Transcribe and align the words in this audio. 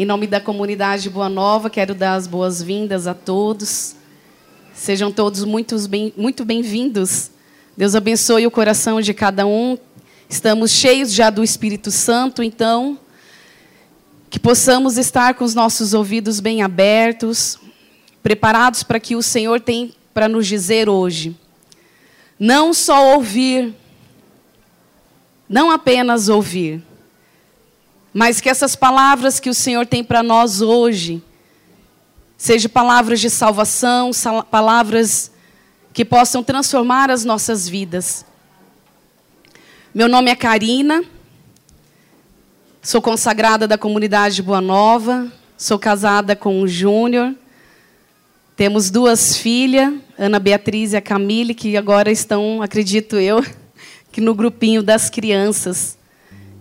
Em 0.00 0.04
nome 0.04 0.28
da 0.28 0.40
comunidade 0.40 1.10
Boa 1.10 1.28
Nova, 1.28 1.68
quero 1.68 1.92
dar 1.92 2.14
as 2.14 2.28
boas-vindas 2.28 3.08
a 3.08 3.14
todos. 3.14 3.96
Sejam 4.72 5.10
todos 5.10 5.42
muito 5.42 5.74
bem-vindos. 5.88 6.16
Muito 6.16 6.44
bem 6.44 6.62
Deus 7.76 7.96
abençoe 7.96 8.46
o 8.46 8.50
coração 8.52 9.00
de 9.00 9.12
cada 9.12 9.44
um. 9.44 9.76
Estamos 10.28 10.70
cheios 10.70 11.12
já 11.12 11.30
do 11.30 11.42
Espírito 11.42 11.90
Santo, 11.90 12.44
então, 12.44 12.96
que 14.30 14.38
possamos 14.38 14.96
estar 14.98 15.34
com 15.34 15.42
os 15.42 15.52
nossos 15.52 15.92
ouvidos 15.92 16.38
bem 16.38 16.62
abertos, 16.62 17.58
preparados 18.22 18.84
para 18.84 19.00
que 19.00 19.16
o 19.16 19.22
Senhor 19.22 19.60
tem 19.60 19.92
para 20.14 20.28
nos 20.28 20.46
dizer 20.46 20.88
hoje. 20.88 21.36
Não 22.38 22.72
só 22.72 23.16
ouvir, 23.16 23.74
não 25.48 25.72
apenas 25.72 26.28
ouvir, 26.28 26.84
mas 28.12 28.40
que 28.40 28.48
essas 28.48 28.74
palavras 28.74 29.38
que 29.38 29.50
o 29.50 29.54
Senhor 29.54 29.86
tem 29.86 30.02
para 30.02 30.22
nós 30.22 30.60
hoje, 30.60 31.22
sejam 32.36 32.70
palavras 32.70 33.20
de 33.20 33.28
salvação, 33.28 34.10
palavras 34.50 35.30
que 35.92 36.04
possam 36.04 36.42
transformar 36.42 37.10
as 37.10 37.24
nossas 37.24 37.68
vidas. 37.68 38.24
Meu 39.92 40.08
nome 40.08 40.30
é 40.30 40.36
Karina, 40.36 41.02
sou 42.80 43.02
consagrada 43.02 43.66
da 43.66 43.76
comunidade 43.76 44.42
Boa 44.42 44.60
Nova, 44.60 45.30
sou 45.56 45.78
casada 45.78 46.36
com 46.36 46.60
o 46.62 46.68
Júnior, 46.68 47.34
temos 48.54 48.90
duas 48.90 49.36
filhas, 49.36 49.94
Ana 50.18 50.38
Beatriz 50.38 50.92
e 50.92 50.96
a 50.96 51.00
Camille, 51.00 51.54
que 51.54 51.76
agora 51.76 52.10
estão, 52.10 52.62
acredito 52.62 53.16
eu, 53.16 53.44
que 54.10 54.20
no 54.20 54.34
grupinho 54.34 54.82
das 54.82 55.10
crianças. 55.10 55.97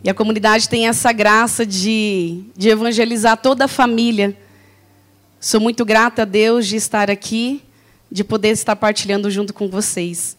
E 0.08 0.10
a 0.10 0.14
comunidade 0.14 0.70
tem 0.70 0.88
essa 0.88 1.12
graça 1.12 1.66
de, 1.66 2.46
de 2.56 2.70
evangelizar 2.70 3.36
toda 3.36 3.66
a 3.66 3.68
família. 3.68 4.38
Sou 5.38 5.60
muito 5.60 5.84
grata 5.84 6.22
a 6.22 6.26
Deus 6.26 6.66
de 6.66 6.78
estar 6.78 7.12
aqui, 7.12 7.62
de 8.10 8.24
poder 8.24 8.52
estar 8.52 8.78
partilhando 8.78 9.30
junto 9.30 9.54
com 9.54 9.68
vocês. 9.68 10.38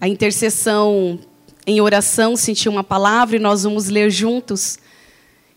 A 0.00 0.08
intercessão 0.08 1.20
em 1.64 1.80
oração 1.80 2.34
sentiu 2.34 2.72
uma 2.72 2.82
palavra 2.82 3.36
e 3.36 3.38
nós 3.38 3.62
vamos 3.62 3.88
ler 3.88 4.10
juntos. 4.10 4.80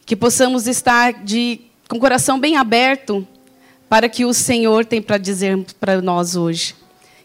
Que 0.05 0.16
possamos 0.16 0.67
estar 0.67 1.13
de, 1.13 1.61
com 1.89 1.97
o 1.97 2.00
coração 2.00 2.39
bem 2.39 2.57
aberto 2.57 3.28
para 3.89 4.07
que 4.07 4.23
o 4.23 4.35
Senhor 4.35 4.85
tem 4.85 5.02
para 5.02 5.17
dizer 5.17 5.66
para 5.80 6.00
nós 6.00 6.35
hoje. 6.35 6.75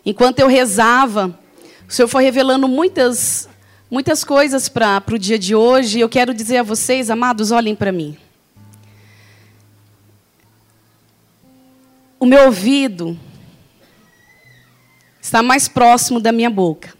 Enquanto 0.02 0.38
eu 0.38 0.48
rezava, 0.48 1.38
o 1.86 1.92
Senhor 1.92 2.08
foi 2.08 2.24
revelando 2.24 2.66
muitas, 2.66 3.50
muitas 3.90 4.22
coisas 4.22 4.68
para 4.68 5.02
o 5.10 5.18
dia 5.18 5.38
de 5.38 5.54
hoje. 5.54 6.00
Eu 6.00 6.08
quero 6.08 6.34
dizer 6.34 6.58
a 6.58 6.62
vocês, 6.62 7.10
amados, 7.10 7.50
olhem 7.50 7.74
para 7.74 7.92
mim. 7.92 8.16
O 12.20 12.26
meu 12.26 12.46
ouvido 12.46 13.18
está 15.20 15.42
mais 15.42 15.68
próximo 15.68 16.20
da 16.20 16.32
minha 16.32 16.50
boca. 16.50 16.94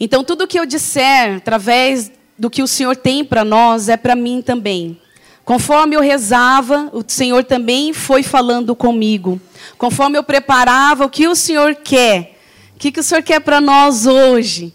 Então, 0.00 0.24
tudo 0.24 0.46
que 0.46 0.58
eu 0.58 0.64
disser, 0.64 1.36
através 1.36 2.10
do 2.38 2.48
que 2.48 2.62
o 2.62 2.68
Senhor 2.68 2.96
tem 2.96 3.24
para 3.24 3.44
nós, 3.44 3.88
é 3.88 3.96
para 3.96 4.14
mim 4.14 4.40
também. 4.40 4.98
Conforme 5.44 5.96
eu 5.96 6.00
rezava, 6.00 6.88
o 6.92 7.02
Senhor 7.06 7.42
também 7.42 7.92
foi 7.92 8.22
falando 8.22 8.76
comigo. 8.76 9.40
Conforme 9.76 10.16
eu 10.16 10.22
preparava 10.22 11.04
o 11.04 11.10
que 11.10 11.26
o 11.26 11.34
Senhor 11.34 11.74
quer, 11.74 12.38
o 12.74 12.78
que, 12.78 12.92
que 12.92 13.00
o 13.00 13.02
Senhor 13.02 13.22
quer 13.22 13.40
para 13.40 13.60
nós 13.60 14.06
hoje, 14.06 14.72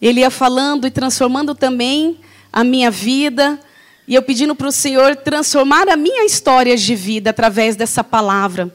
Ele 0.00 0.20
ia 0.20 0.30
falando 0.30 0.86
e 0.86 0.90
transformando 0.90 1.54
também 1.54 2.18
a 2.52 2.62
minha 2.62 2.90
vida, 2.90 3.58
e 4.06 4.14
eu 4.14 4.22
pedindo 4.22 4.54
para 4.54 4.68
o 4.68 4.72
Senhor 4.72 5.16
transformar 5.16 5.88
a 5.88 5.96
minha 5.96 6.24
história 6.24 6.76
de 6.76 6.94
vida 6.94 7.30
através 7.30 7.76
dessa 7.76 8.04
palavra. 8.04 8.74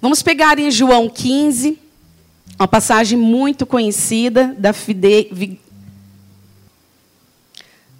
Vamos 0.00 0.22
pegar 0.22 0.58
em 0.58 0.70
João 0.70 1.08
15, 1.08 1.78
uma 2.58 2.68
passagem 2.68 3.18
muito 3.18 3.66
conhecida 3.66 4.54
da 4.58 4.72
fide 4.72 5.58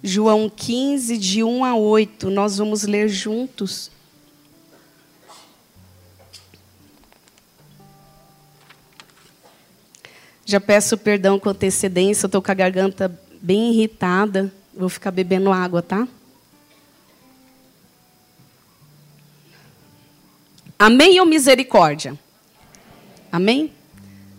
João 0.03 0.51
15, 0.55 1.17
de 1.17 1.43
1 1.43 1.65
a 1.65 1.75
8. 1.75 2.29
Nós 2.29 2.59
vamos 2.59 2.83
ler 2.83 3.09
juntos. 3.09 3.89
Já 10.45 10.61
peço 10.61 10.97
perdão 10.97 11.39
com 11.39 11.49
antecedência, 11.49 12.27
estou 12.27 12.41
com 12.41 12.51
a 12.51 12.55
garganta 12.55 13.19
bem 13.41 13.71
irritada. 13.71 14.53
Vou 14.73 14.87
ficar 14.87 15.11
bebendo 15.11 15.51
água, 15.51 15.81
tá? 15.81 16.07
Amém 20.77 21.19
ou 21.19 21.25
misericórdia? 21.25 22.17
Amém? 23.31 23.73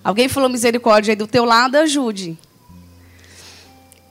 Alguém 0.04 0.28
falou 0.28 0.48
misericórdia 0.48 1.12
aí 1.12 1.16
do 1.16 1.26
teu 1.26 1.44
lado? 1.44 1.76
Ajude. 1.76 2.38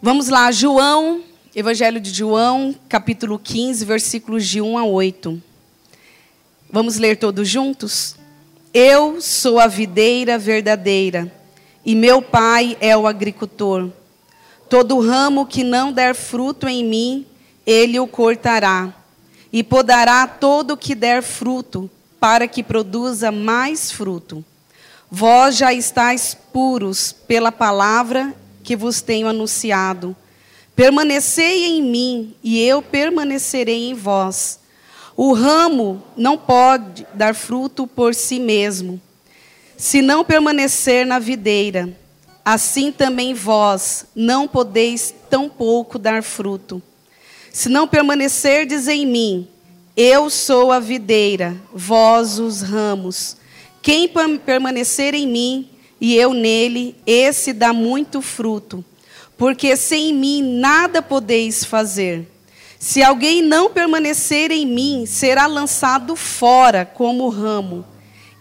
Vamos 0.01 0.27
lá, 0.27 0.51
João 0.51 1.23
Evangelho 1.55 2.01
de 2.01 2.09
João, 2.09 2.75
capítulo 2.89 3.39
15, 3.39 3.85
versículos 3.85 4.45
de 4.45 4.59
1 4.59 4.77
a 4.77 4.83
8. 4.83 5.41
Vamos 6.69 6.97
ler 6.97 7.15
todos 7.15 7.47
juntos? 7.47 8.17
Eu 8.73 9.21
sou 9.21 9.57
a 9.57 9.65
videira 9.65 10.37
verdadeira, 10.37 11.31
e 11.85 11.93
meu 11.93 12.21
pai 12.21 12.75
é 12.81 12.97
o 12.97 13.05
agricultor. 13.05 13.89
Todo 14.69 14.99
ramo 14.99 15.45
que 15.45 15.63
não 15.63 15.91
der 15.91 16.15
fruto 16.15 16.67
em 16.67 16.83
mim, 16.83 17.25
ele 17.65 17.99
o 17.99 18.07
cortará, 18.07 18.93
e 19.53 19.63
podará 19.63 20.27
todo 20.27 20.71
o 20.71 20.77
que 20.77 20.95
der 20.95 21.21
fruto, 21.21 21.89
para 22.19 22.47
que 22.47 22.63
produza 22.63 23.31
mais 23.31 23.91
fruto. 23.91 24.43
Vós 25.11 25.57
já 25.57 25.71
estáis 25.71 26.35
puros 26.51 27.13
pela 27.13 27.51
palavra 27.51 28.35
que 28.63 28.75
vos 28.75 29.01
tenho 29.01 29.27
anunciado. 29.27 30.15
Permanecei 30.75 31.65
em 31.65 31.81
mim 31.83 32.35
e 32.43 32.59
eu 32.59 32.81
permanecerei 32.81 33.89
em 33.89 33.93
vós. 33.93 34.59
O 35.15 35.33
ramo 35.33 36.03
não 36.17 36.37
pode 36.37 37.05
dar 37.13 37.33
fruto 37.35 37.87
por 37.87 38.13
si 38.13 38.39
mesmo, 38.39 38.99
se 39.77 40.01
não 40.01 40.23
permanecer 40.23 41.05
na 41.05 41.19
videira. 41.19 41.89
Assim 42.43 42.91
também 42.91 43.33
vós 43.33 44.05
não 44.15 44.47
podeis 44.47 45.13
tampouco 45.29 45.97
dar 45.97 46.21
fruto. 46.21 46.81
Se 47.51 47.69
não 47.69 47.87
permanecerdes 47.87 48.87
em 48.87 49.05
mim, 49.05 49.47
eu 49.97 50.29
sou 50.29 50.71
a 50.71 50.79
videira, 50.79 51.55
vós 51.73 52.37
os 52.37 52.61
ramos. 52.61 53.37
Quem 53.81 54.09
permanecer 54.45 55.13
em 55.13 55.27
mim 55.27 55.69
e 55.99 56.15
eu 56.15 56.33
nele, 56.33 56.95
esse 57.05 57.53
dá 57.53 57.73
muito 57.73 58.21
fruto 58.21 58.83
porque 59.37 59.75
sem 59.75 60.13
mim 60.13 60.41
nada 60.59 61.01
podeis 61.01 61.63
fazer. 61.63 62.27
Se 62.79 63.01
alguém 63.03 63.41
não 63.41 63.69
permanecer 63.69 64.51
em 64.51 64.65
mim, 64.65 65.05
será 65.05 65.47
lançado 65.47 66.15
fora 66.15 66.85
como 66.85 67.29
ramo. 67.29 67.85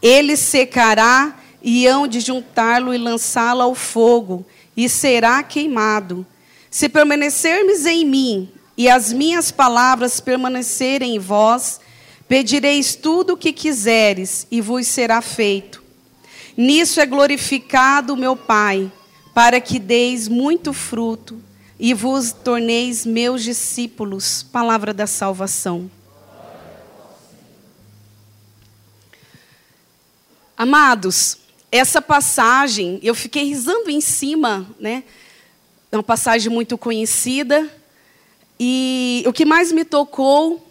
Ele 0.04 0.37
secará 0.37 1.34
e 1.62 1.87
hão 1.87 2.06
de 2.06 2.20
juntá-lo 2.20 2.92
e 2.92 2.98
lançá-lo 2.98 3.62
ao 3.62 3.75
fogo, 3.75 4.44
e 4.76 4.87
será 4.87 5.42
queimado. 5.42 6.26
Se 6.70 6.91
permanecermos 6.91 7.87
em 7.87 8.04
mim 8.04 8.50
e 8.76 8.87
as 8.87 9.14
minhas 9.14 9.50
palavras 9.50 10.20
permanecerem 10.20 11.14
em 11.14 11.19
vós, 11.19 11.81
pedireis 12.28 12.94
tudo 12.94 13.32
o 13.32 13.37
que 13.38 13.50
quiseres 13.50 14.47
e 14.50 14.60
vos 14.60 14.87
será 14.88 15.22
feito. 15.22 15.82
Nisso 16.54 17.00
é 17.00 17.06
glorificado 17.06 18.14
meu 18.14 18.37
Pai 18.37 18.93
para 19.32 19.59
que 19.59 19.78
deis 19.78 20.28
muito 20.28 20.75
fruto 20.75 21.41
e 21.81 21.94
vos 21.94 22.31
torneis 22.31 23.06
meus 23.06 23.43
discípulos. 23.43 24.43
Palavra 24.43 24.93
da 24.93 25.06
salvação. 25.06 25.91
Amados, 30.56 31.38
essa 31.70 32.00
passagem, 32.00 33.00
eu 33.02 33.12
fiquei 33.12 33.42
risando 33.42 33.90
em 33.90 34.00
cima, 34.00 34.64
né? 34.78 35.02
É 35.90 35.96
uma 35.96 36.02
passagem 36.02 36.52
muito 36.52 36.78
conhecida. 36.78 37.68
E 38.58 39.24
o 39.26 39.32
que 39.32 39.44
mais 39.44 39.72
me 39.72 39.84
tocou 39.84 40.64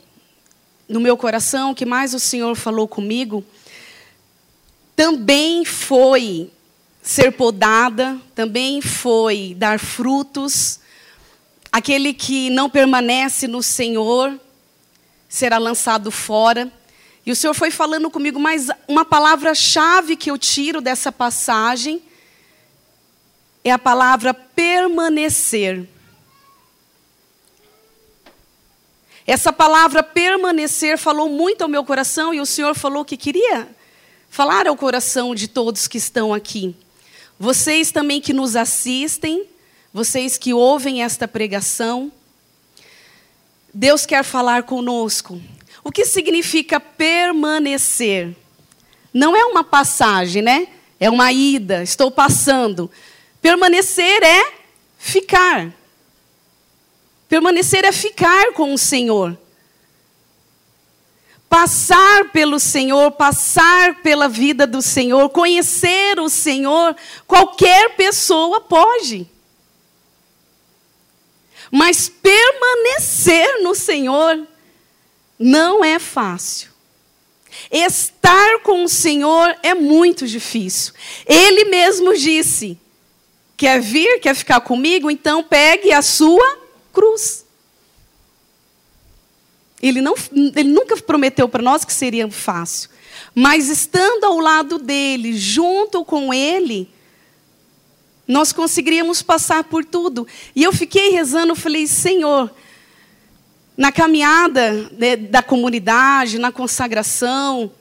no 0.88 1.02
meu 1.02 1.18
coração, 1.18 1.72
o 1.72 1.76
que 1.76 1.86
mais 1.86 2.14
o 2.14 2.20
Senhor 2.20 2.56
falou 2.56 2.88
comigo, 2.88 3.44
também 4.96 5.66
foi 5.66 6.50
ser 7.02 7.34
podada, 7.34 8.18
também 8.34 8.82
foi 8.82 9.54
dar 9.58 9.80
frutos. 9.80 10.80
Aquele 11.70 12.14
que 12.14 12.50
não 12.50 12.70
permanece 12.70 13.50
no 13.50 13.62
Senhor 13.62 14.40
será 15.28 15.58
lançado 15.58 16.10
fora. 16.10 16.72
E 17.26 17.32
o 17.32 17.36
Senhor 17.36 17.54
foi 17.54 17.72
falando 17.72 18.10
comigo, 18.10 18.40
mas 18.40 18.68
uma 18.88 19.06
palavra-chave 19.06 20.16
que 20.16 20.30
eu 20.30 20.38
tiro 20.38 20.82
dessa 20.82 21.12
passagem 21.12 22.02
é 23.64 23.72
a 23.72 23.80
palavra 23.80 24.34
permanecer. 24.34 25.88
Essa 29.26 29.54
palavra 29.54 30.04
permanecer 30.04 30.98
falou 30.98 31.30
muito 31.30 31.62
ao 31.62 31.70
meu 31.70 31.86
coração 31.86 32.34
e 32.34 32.42
o 32.42 32.46
Senhor 32.46 32.76
falou 32.76 33.06
que 33.06 33.16
queria 33.16 33.70
falar 34.30 34.68
ao 34.68 34.76
coração 34.76 35.34
de 35.34 35.48
todos 35.48 35.88
que 35.88 35.98
estão 35.98 36.34
aqui. 36.34 36.76
Vocês 37.40 37.90
também 37.90 38.20
que 38.20 38.34
nos 38.34 38.56
assistem, 38.58 39.46
vocês 39.94 40.38
que 40.38 40.54
ouvem 40.54 41.04
esta 41.04 41.26
pregação, 41.26 42.12
Deus 43.74 44.06
quer 44.06 44.24
falar 44.24 44.64
conosco. 44.64 45.42
O 45.84 45.92
que 45.92 46.06
significa 46.06 46.80
permanecer? 46.80 48.36
Não 49.14 49.36
é 49.36 49.44
uma 49.46 49.64
passagem, 49.64 50.42
né? 50.42 50.68
É 51.00 51.10
uma 51.10 51.32
ida, 51.32 51.84
estou 51.84 52.10
passando. 52.10 52.90
Permanecer 53.42 54.24
é 54.24 54.54
ficar. 54.98 55.74
Permanecer 57.28 57.84
é 57.84 57.92
ficar 57.92 58.54
com 58.54 58.74
o 58.74 58.78
Senhor. 58.78 59.38
Passar 61.50 62.32
pelo 62.32 62.60
Senhor, 62.60 63.12
passar 63.12 64.02
pela 64.02 64.28
vida 64.28 64.66
do 64.66 64.82
Senhor, 64.82 65.30
conhecer 65.30 66.20
o 66.20 66.30
Senhor, 66.30 66.96
qualquer 67.28 67.96
pessoa 67.96 68.62
pode. 68.62 69.28
Mas 71.70 72.08
permanecer 72.08 73.62
no 73.62 73.76
Senhor 73.76 74.48
não 75.38 75.84
é 75.84 76.00
fácil. 76.00 76.72
Estar 77.72 78.60
com 78.60 78.84
o 78.84 78.90
Senhor 78.90 79.56
é 79.62 79.74
muito 79.74 80.28
difícil. 80.28 80.94
Ele 81.26 81.66
mesmo 81.66 82.16
disse: 82.18 82.78
Quer 83.56 83.80
vir, 83.80 84.20
quer 84.20 84.36
ficar 84.36 84.62
comigo? 84.62 85.10
Então 85.10 85.44
pegue 85.44 85.92
a 85.92 86.02
sua 86.02 86.60
cruz. 86.92 87.46
Ele, 89.82 90.02
não, 90.02 90.16
ele 90.56 90.70
nunca 90.70 90.96
prometeu 90.98 91.48
para 91.48 91.62
nós 91.62 91.84
que 91.84 91.94
seria 91.94 92.30
fácil. 92.32 92.90
Mas 93.36 93.70
estando 93.70 94.24
ao 94.24 94.40
lado 94.40 94.80
dele, 94.80 95.38
junto 95.38 96.06
com 96.06 96.34
ele, 96.34 96.90
nós 98.28 98.54
conseguiríamos 98.54 99.22
passar 99.22 99.66
por 99.66 99.84
tudo. 99.84 100.26
E 100.56 100.64
eu 100.64 100.72
fiquei 100.72 101.10
rezando, 101.10 101.56
falei, 101.56 101.86
Senhor, 101.86 102.50
na 103.76 103.92
caminhada 103.92 104.90
né, 104.92 105.16
da 105.16 105.42
comunidade, 105.42 106.38
na 106.38 106.52
consagração, 106.52 107.72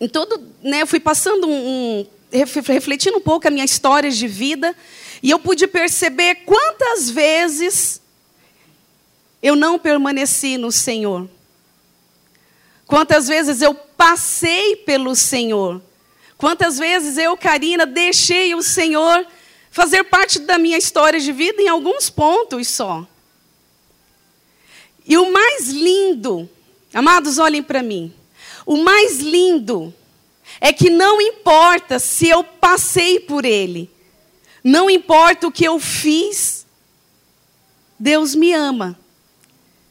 em 0.00 0.08
todo, 0.08 0.40
né, 0.62 0.82
eu 0.82 0.86
fui 0.86 1.00
passando 1.00 1.46
um, 1.48 2.00
um, 2.00 2.06
refletindo 2.64 3.18
um 3.18 3.20
pouco 3.20 3.46
a 3.46 3.50
minha 3.50 3.64
história 3.64 4.10
de 4.10 4.26
vida, 4.26 4.74
e 5.22 5.30
eu 5.30 5.38
pude 5.38 5.66
perceber 5.66 6.36
quantas 6.46 7.10
vezes 7.10 8.00
eu 9.42 9.56
não 9.56 9.78
permaneci 9.78 10.56
no 10.56 10.70
Senhor. 10.70 11.28
Quantas 12.86 13.28
vezes 13.28 13.60
eu 13.60 13.74
passei 13.74 14.76
pelo 14.76 15.14
Senhor. 15.14 15.82
Quantas 16.38 16.78
vezes 16.78 17.18
eu, 17.18 17.36
Karina, 17.36 17.84
deixei 17.84 18.54
o 18.54 18.62
Senhor 18.62 19.26
fazer 19.70 20.04
parte 20.04 20.38
da 20.38 20.56
minha 20.56 20.78
história 20.78 21.20
de 21.20 21.32
vida 21.32 21.60
em 21.60 21.68
alguns 21.68 22.08
pontos 22.08 22.68
só. 22.68 23.06
E 25.08 25.16
o 25.16 25.32
mais 25.32 25.68
lindo, 25.68 26.48
amados, 26.92 27.38
olhem 27.38 27.62
para 27.62 27.82
mim. 27.82 28.12
O 28.66 28.76
mais 28.76 29.20
lindo 29.20 29.92
é 30.60 30.70
que 30.70 30.90
não 30.90 31.18
importa 31.18 31.98
se 31.98 32.28
eu 32.28 32.44
passei 32.44 33.18
por 33.18 33.46
ele, 33.46 33.90
não 34.62 34.90
importa 34.90 35.46
o 35.46 35.52
que 35.52 35.64
eu 35.64 35.80
fiz, 35.80 36.66
Deus 37.98 38.34
me 38.34 38.52
ama. 38.52 38.98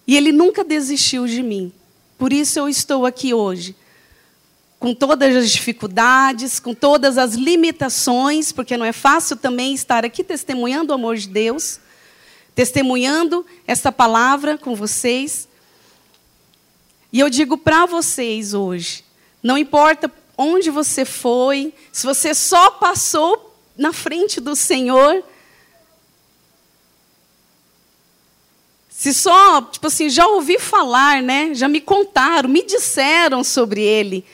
E 0.05 0.15
Ele 0.15 0.31
nunca 0.31 0.63
desistiu 0.63 1.25
de 1.25 1.41
mim. 1.41 1.73
Por 2.17 2.31
isso 2.31 2.59
eu 2.59 2.69
estou 2.69 3.05
aqui 3.05 3.33
hoje. 3.33 3.75
Com 4.79 4.93
todas 4.93 5.35
as 5.35 5.51
dificuldades, 5.51 6.59
com 6.59 6.75
todas 6.75 7.17
as 7.17 7.33
limitações, 7.33 8.51
porque 8.51 8.77
não 8.77 8.85
é 8.85 8.91
fácil 8.91 9.35
também 9.35 9.73
estar 9.73 10.05
aqui 10.05 10.23
testemunhando 10.23 10.91
o 10.91 10.95
amor 10.95 11.17
de 11.17 11.27
Deus 11.27 11.79
testemunhando 12.57 13.45
essa 13.67 13.91
palavra 13.91 14.57
com 14.57 14.73
vocês. 14.73 15.47
E 17.13 17.19
eu 17.19 17.29
digo 17.29 17.55
para 17.55 17.85
vocês 17.85 18.55
hoje: 18.55 19.03
não 19.43 19.59
importa 19.59 20.11
onde 20.35 20.71
você 20.71 21.05
foi, 21.05 21.71
se 21.91 22.03
você 22.03 22.33
só 22.33 22.71
passou 22.71 23.55
na 23.77 23.93
frente 23.93 24.41
do 24.41 24.55
Senhor, 24.55 25.23
se 28.89 29.13
só, 29.13 29.61
tipo 29.61 29.85
assim, 29.85 30.09
já 30.09 30.25
ouvi 30.25 30.57
falar, 30.57 31.21
né? 31.21 31.53
Já 31.53 31.67
me 31.67 31.79
contaram, 31.79 32.49
me 32.49 32.63
disseram 32.63 33.43
sobre 33.43 33.83
ele, 33.83 34.25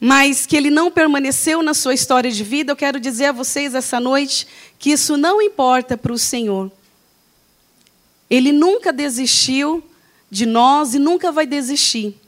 mas 0.00 0.46
que 0.46 0.56
ele 0.56 0.68
não 0.68 0.90
permaneceu 0.90 1.62
na 1.62 1.74
sua 1.74 1.94
história 1.94 2.28
de 2.32 2.42
vida, 2.42 2.72
eu 2.72 2.76
quero 2.76 2.98
dizer 2.98 3.26
a 3.26 3.32
vocês 3.32 3.72
essa 3.72 4.00
noite 4.00 4.48
que 4.80 4.90
isso 4.90 5.16
não 5.16 5.40
importa 5.40 5.96
para 5.96 6.12
o 6.12 6.18
Senhor. 6.18 6.68
Ele 8.32 8.50
nunca 8.50 8.94
desistiu 8.94 9.84
de 10.30 10.46
nós 10.46 10.94
e 10.94 10.98
nunca 10.98 11.30
vai 11.30 11.44
desistir. 11.44 12.18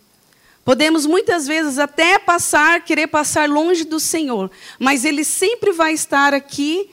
Podemos 0.63 1.07
muitas 1.07 1.47
vezes 1.47 1.79
até 1.79 2.19
passar, 2.19 2.85
querer 2.85 3.07
passar 3.07 3.49
longe 3.49 3.85
do 3.85 3.99
Senhor, 3.99 4.51
mas 4.79 5.07
Ele 5.07 5.25
sempre 5.25 5.73
vai 5.73 5.95
estar 5.95 6.35
aqui 6.35 6.91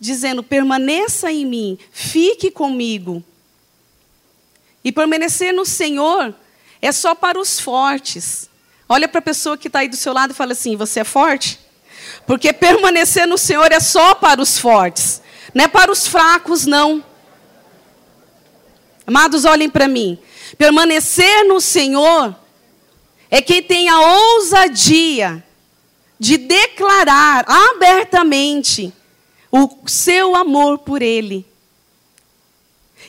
dizendo: 0.00 0.42
permaneça 0.42 1.30
em 1.30 1.46
mim, 1.46 1.78
fique 1.92 2.50
comigo. 2.50 3.22
E 4.82 4.90
permanecer 4.90 5.54
no 5.54 5.64
Senhor 5.64 6.34
é 6.82 6.90
só 6.90 7.14
para 7.14 7.38
os 7.38 7.60
fortes. 7.60 8.50
Olha 8.88 9.06
para 9.06 9.20
a 9.20 9.22
pessoa 9.22 9.56
que 9.56 9.68
está 9.68 9.80
aí 9.80 9.88
do 9.88 9.96
seu 9.96 10.12
lado 10.12 10.32
e 10.32 10.34
fala 10.34 10.50
assim: 10.50 10.74
você 10.74 10.98
é 10.98 11.04
forte? 11.04 11.60
Porque 12.26 12.52
permanecer 12.52 13.24
no 13.24 13.38
Senhor 13.38 13.70
é 13.70 13.78
só 13.78 14.16
para 14.16 14.42
os 14.42 14.58
fortes, 14.58 15.22
não 15.54 15.66
é 15.66 15.68
para 15.68 15.92
os 15.92 16.08
fracos, 16.08 16.66
não. 16.66 17.04
Amados, 19.08 19.46
olhem 19.46 19.70
para 19.70 19.88
mim. 19.88 20.18
Permanecer 20.58 21.46
no 21.46 21.62
Senhor 21.62 22.36
é 23.30 23.40
quem 23.40 23.62
tem 23.62 23.88
a 23.88 23.98
ousadia 23.98 25.42
de 26.20 26.36
declarar 26.36 27.42
abertamente 27.48 28.92
o 29.50 29.66
seu 29.86 30.36
amor 30.36 30.80
por 30.80 31.00
Ele. 31.00 31.46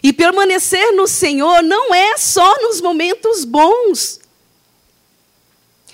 E 0.02 0.14
permanecer 0.14 0.96
no 0.96 1.06
Senhor 1.06 1.62
não 1.64 1.94
é 1.94 2.18
só 2.18 2.50
nos 2.62 2.80
momentos 2.80 3.44
bons, 3.44 4.22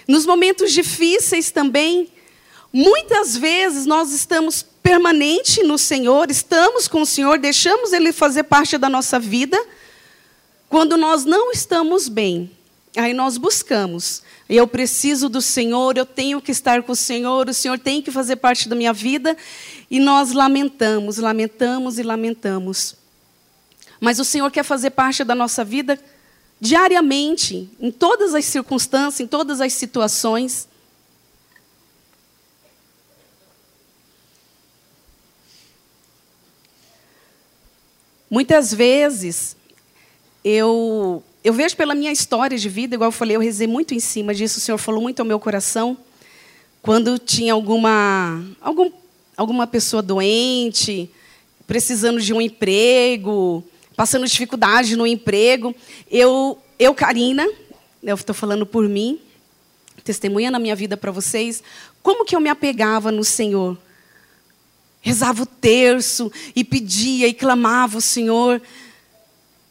nos 0.08 0.24
momentos 0.24 0.72
difíceis 0.72 1.50
também. 1.50 2.14
Muitas 2.72 3.36
vezes 3.36 3.88
nós 3.88 4.12
estamos 4.12 4.64
permanente 4.84 5.64
no 5.64 5.80
Senhor, 5.80 6.30
estamos 6.30 6.88
com 6.88 7.02
o 7.02 7.08
Senhor, 7.08 7.40
deixamos 7.40 7.92
Ele 7.92 8.14
fazer 8.14 8.44
parte 8.44 8.78
da 8.78 8.88
nossa 8.88 9.18
vida 9.18 9.60
quando 10.76 10.98
nós 10.98 11.24
não 11.24 11.54
estamos 11.54 12.10
bem, 12.10 12.52
aí 12.98 13.14
nós 13.14 13.38
buscamos. 13.38 14.22
Eu 14.50 14.68
preciso 14.68 15.30
do 15.30 15.42
Senhor, 15.42 15.96
eu 15.98 16.06
tenho 16.06 16.42
que 16.42 16.52
estar 16.52 16.84
com 16.84 16.92
o 16.92 16.96
Senhor, 16.98 17.48
o 17.48 17.54
Senhor 17.54 17.80
tem 17.80 18.02
que 18.02 18.12
fazer 18.12 18.36
parte 18.36 18.68
da 18.68 18.76
minha 18.76 18.92
vida, 18.92 19.38
e 19.90 20.02
nós 20.02 20.34
lamentamos, 20.34 21.18
lamentamos 21.18 21.98
e 21.98 22.04
lamentamos. 22.04 22.94
Mas 24.02 24.20
o 24.20 24.26
Senhor 24.26 24.52
quer 24.52 24.64
fazer 24.64 24.90
parte 24.90 25.24
da 25.24 25.34
nossa 25.34 25.64
vida 25.64 25.98
diariamente, 26.60 27.70
em 27.80 27.90
todas 27.90 28.36
as 28.36 28.44
circunstâncias, 28.44 29.22
em 29.22 29.28
todas 29.28 29.62
as 29.62 29.72
situações. 29.72 30.68
Muitas 38.30 38.74
vezes 38.74 39.56
eu, 40.46 41.24
eu 41.44 41.52
vejo 41.52 41.76
pela 41.76 41.96
minha 41.96 42.12
história 42.12 42.56
de 42.56 42.70
vida, 42.70 42.94
igual 42.94 43.08
eu 43.08 43.12
falei, 43.12 43.36
eu 43.36 43.42
rezei 43.42 43.66
muito 43.66 43.96
em 43.96 44.00
cima 44.00 44.32
disso, 44.32 44.60
o 44.60 44.62
Senhor 44.62 44.78
falou 44.78 45.02
muito 45.02 45.20
ao 45.20 45.26
meu 45.26 45.40
coração. 45.40 45.98
Quando 46.84 47.18
tinha 47.18 47.52
alguma, 47.52 48.46
algum, 48.62 48.92
alguma 49.36 49.66
pessoa 49.66 50.04
doente, 50.04 51.10
precisando 51.66 52.22
de 52.22 52.32
um 52.32 52.40
emprego, 52.40 53.64
passando 53.96 54.28
dificuldade 54.28 54.96
no 54.96 55.08
emprego, 55.08 55.74
eu, 56.12 56.60
eu 56.78 56.94
Karina, 56.94 57.44
eu 58.04 58.14
estou 58.14 58.36
falando 58.36 58.68
por 58.68 58.88
mim, 58.88 59.20
testemunhando 60.04 60.58
a 60.58 60.60
minha 60.60 60.76
vida 60.76 60.96
para 60.96 61.10
vocês, 61.10 61.64
como 62.04 62.24
que 62.24 62.36
eu 62.36 62.40
me 62.40 62.50
apegava 62.50 63.12
no 63.12 63.24
Senhor. 63.24 63.76
Rezava 65.02 65.42
o 65.42 65.48
terço 65.48 66.32
e 66.56 66.64
pedia 66.64 67.28
e 67.28 67.34
clamava 67.34 67.98
o 67.98 68.02
Senhor. 68.02 68.62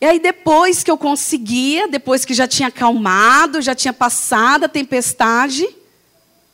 E 0.04 0.06
aí, 0.06 0.18
depois 0.18 0.82
que 0.82 0.90
eu 0.90 0.99
conseguia, 0.99 1.88
depois 1.88 2.26
que 2.26 2.34
já 2.34 2.46
tinha 2.46 2.68
acalmado, 2.68 3.62
já 3.62 3.75
tinha 3.75 3.90
passado 3.90 4.64
a 4.64 4.68
tempestade, 4.68 5.66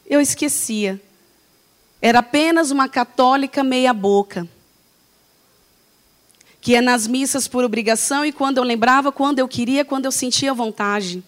eu 0.06 0.20
esquecia. 0.20 1.02
Era 2.00 2.20
apenas 2.20 2.70
uma 2.70 2.88
católica 2.88 3.64
meia-boca. 3.64 4.46
que 6.60 6.76
é 6.76 6.80
nas 6.80 7.08
missas 7.08 7.48
por 7.48 7.64
obrigação 7.64 8.24
e 8.24 8.30
quando 8.30 8.58
eu 8.58 8.62
lembrava, 8.62 9.10
quando 9.10 9.40
eu 9.40 9.48
queria, 9.48 9.84
quando 9.84 10.04
eu 10.04 10.12
sentia 10.12 10.54
vontade. 10.54 11.20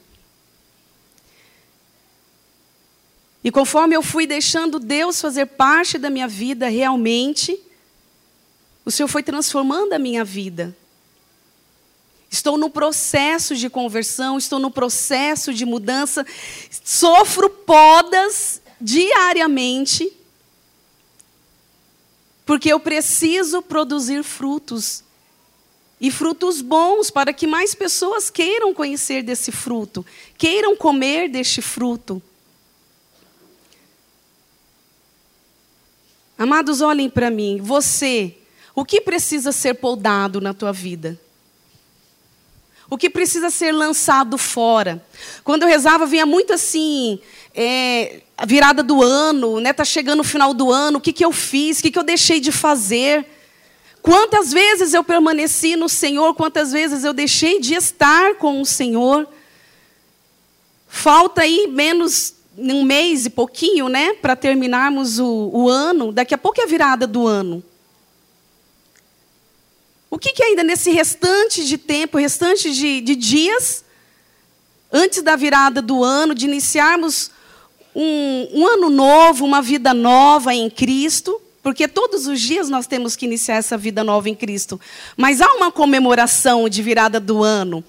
E 3.43 3.51
conforme 3.51 3.97
eu 3.97 4.03
fui 4.03 4.29
deixando 4.29 4.79
Deus 4.79 5.21
fazer 5.21 5.47
parte 5.47 5.99
da 5.99 6.09
minha 6.09 6.29
vida 6.29 6.69
realmente, 6.69 7.59
o 8.85 8.93
Senhor 8.93 9.09
foi 9.09 9.25
transformando 9.25 9.93
a 9.93 9.99
minha 9.99 10.25
vida. 10.25 10.77
Estou 12.33 12.57
no 12.57 12.71
processo 12.71 13.55
de 13.55 13.69
conversão, 13.69 14.39
estou 14.39 14.59
no 14.59 14.71
processo 14.71 15.53
de 15.53 15.67
mudança, 15.67 16.25
sofro 16.83 17.51
podas 17.51 18.63
diariamente, 18.81 20.11
porque 22.47 22.73
eu 22.73 22.81
preciso 22.81 23.61
produzir 23.61 24.25
frutos. 24.25 25.05
E 26.01 26.11
frutos 26.11 26.63
bons 26.63 27.11
para 27.11 27.35
que 27.35 27.47
mais 27.47 27.75
pessoas 27.75 28.31
queiram 28.31 28.73
conhecer 28.73 29.23
desse 29.23 29.53
fruto, 29.53 30.05
queiram 30.39 30.75
comer 30.75 31.29
deste 31.29 31.61
fruto. 31.61 32.21
Amados, 36.39 36.81
olhem 36.81 37.11
para 37.11 37.31
mim. 37.31 37.59
Você, 37.61 38.39
o 38.75 38.87
que 38.87 39.03
precisa 39.03 39.53
ser 39.53 39.75
podado 39.75 40.41
na 40.41 40.55
tua 40.55 40.73
vida? 40.73 41.21
O 42.93 42.99
que 42.99 43.09
precisa 43.09 43.49
ser 43.49 43.73
lançado 43.73 44.37
fora? 44.37 45.03
Quando 45.43 45.63
eu 45.63 45.69
rezava, 45.69 46.05
vinha 46.05 46.27
muito 46.27 46.53
assim, 46.53 47.19
é, 47.55 48.21
a 48.37 48.45
virada 48.45 48.83
do 48.83 49.03
ano, 49.03 49.61
né? 49.61 49.73
Tá 49.73 49.83
chegando 49.83 50.21
o 50.21 50.25
final 50.25 50.53
do 50.53 50.71
ano. 50.71 50.99
O 50.99 51.01
que, 51.01 51.11
que 51.11 51.25
eu 51.25 51.33
fiz? 51.33 51.79
O 51.79 51.85
que, 51.85 51.91
que 51.91 51.99
eu 51.99 52.03
deixei 52.03 52.39
de 52.39 52.53
fazer? 52.53 53.25
Quantas 54.03 54.53
vezes 54.53 54.93
eu 54.93 55.03
permaneci 55.03 55.75
no 55.75 55.89
Senhor? 55.89 56.35
Quantas 56.35 56.71
vezes 56.71 57.03
eu 57.03 57.15
deixei 57.15 57.61
de 57.61 57.73
estar 57.73 58.35
com 58.35 58.61
o 58.61 58.67
Senhor? 58.67 59.27
Falta 60.87 61.41
aí 61.41 61.69
menos 61.69 62.35
um 62.59 62.85
mês 62.85 63.25
e 63.25 63.31
pouquinho, 63.31 63.89
né, 63.89 64.13
para 64.21 64.37
terminarmos 64.37 65.19
o, 65.19 65.51
o, 65.51 65.67
ano. 65.67 66.13
Daqui 66.13 66.35
a 66.35 66.39
pouco 66.39 66.61
é 66.61 66.65
a 66.65 66.69
virada 66.69 67.07
do 67.07 67.27
ano. 67.27 67.65
O 70.13 70.19
que, 70.19 70.35
que 70.35 70.43
ainda 70.43 70.63
nesse 70.63 70.91
restante 70.91 71.65
de 71.65 71.79
tempo, 71.79 72.19
restante 72.19 72.71
de, 72.71 73.01
de 73.01 73.17
dias, 73.17 73.83
antes 74.93 75.23
da 75.23 75.35
virada 75.37 75.81
do 75.81 76.05
ano, 76.05 76.35
de 76.35 76.45
iniciarmos 76.45 77.31
um, 77.97 78.49
um 78.53 78.67
ano 78.67 78.91
novo, 78.91 79.43
uma 79.43 79.63
vida 79.63 79.95
nova 79.95 80.53
em 80.53 80.69
Cristo, 80.69 81.41
porque 81.63 81.89
todos 81.89 82.27
os 82.27 82.39
dias 82.43 82.69
nós 82.69 82.87
temos 82.87 83.17
que 83.17 83.25
iniciar 83.25 83.55
essa 83.55 83.79
vida 83.79 84.05
nova 84.05 84.29
em 84.29 84.35
Cristo. 84.35 84.79
Mas 85.17 85.41
há 85.41 85.51
uma 85.55 85.73
comemoração 85.73 86.69
de 86.69 86.83
virada 86.83 87.19
do 87.19 87.43
ano. 87.43 87.83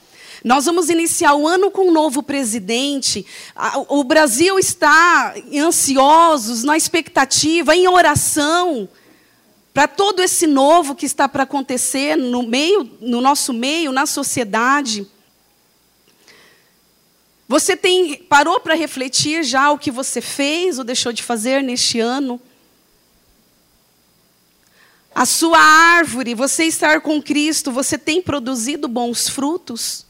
Nós 0.45 0.63
vamos 0.63 0.89
iniciar 0.89 1.35
o 1.35 1.45
ano 1.45 1.71
com 1.71 1.89
um 1.89 1.91
novo 1.91 2.23
presidente. 2.23 3.25
O 3.89 4.01
Brasil 4.01 4.57
está 4.57 5.35
ansiosos, 5.53 6.63
na 6.63 6.77
expectativa, 6.77 7.75
em 7.75 7.85
oração 7.85 8.87
para 9.73 9.87
todo 9.87 10.21
esse 10.21 10.45
novo 10.45 10.93
que 10.93 11.05
está 11.05 11.27
para 11.27 11.43
acontecer 11.43 12.15
no 12.15 12.43
meio, 12.43 12.89
no 13.01 13.19
nosso 13.19 13.51
meio, 13.51 13.91
na 13.91 14.05
sociedade. 14.05 15.07
Você 17.47 17.75
tem 17.75 18.15
parou 18.15 18.59
para 18.59 18.75
refletir 18.75 19.43
já 19.43 19.71
o 19.71 19.79
que 19.79 19.89
você 19.89 20.21
fez 20.21 20.77
ou 20.77 20.83
deixou 20.83 21.11
de 21.11 21.23
fazer 21.23 21.63
neste 21.63 21.99
ano? 21.99 22.39
A 25.13 25.25
sua 25.25 25.59
árvore, 25.59 26.33
você 26.33 26.65
estar 26.65 27.01
com 27.01 27.21
Cristo, 27.21 27.71
você 27.71 27.97
tem 27.97 28.21
produzido 28.21 28.87
bons 28.87 29.27
frutos? 29.27 30.05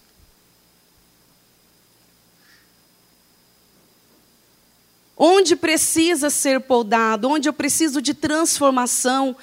Onde 5.23 5.55
precisa 5.55 6.29
ser 6.29 6.59
podado, 6.59 7.29
onde 7.29 7.47
eu 7.47 7.53
preciso 7.53 8.01
de 8.01 8.13
transformação. 8.13 9.35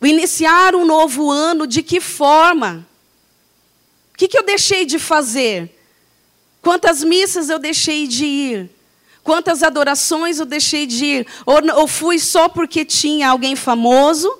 Iniciar 0.00 0.76
um 0.76 0.84
novo 0.84 1.28
ano, 1.28 1.66
de 1.66 1.82
que 1.82 2.00
forma? 2.00 2.86
O 4.12 4.16
que, 4.16 4.28
eu 4.32 4.44
deixei 4.44 4.84
de 4.84 4.96
fazer? 4.96 5.76
Quantas 6.62 7.02
missas 7.02 7.50
eu 7.50 7.58
deixei 7.58 8.06
de 8.06 8.24
ir? 8.24 8.70
Quantas 9.24 9.62
adorações 9.64 10.38
eu 10.38 10.46
deixei 10.46 10.86
de 10.86 11.04
ir? 11.04 11.26
Ou, 11.44 11.56
ou 11.80 11.88
fui 11.88 12.20
só 12.20 12.48
porque 12.48 12.84
tinha 12.84 13.30
alguém 13.30 13.56
famoso? 13.56 14.32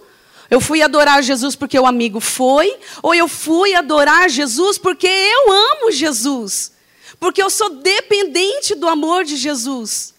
Eu 0.49 0.61
fui 0.61 0.81
adorar 0.81 1.25
Jesus 1.25 1.57
porque 1.57 1.79
o 1.79 1.87
amigo 1.87 2.21
foi? 2.21 2.77
Ou 3.03 3.13
eu 3.15 3.27
fui 3.27 3.75
adorar 3.75 4.31
Jesus 4.31 4.79
porque 4.79 5.09
eu 5.09 5.51
amo 5.51 5.91
Jesus? 5.91 6.74
Porque 7.25 7.43
eu 7.43 7.49
sou 7.49 7.71
dependente 7.71 8.75
do 8.75 8.87
amor 8.87 9.25
de 9.25 9.35
Jesus. 9.35 10.13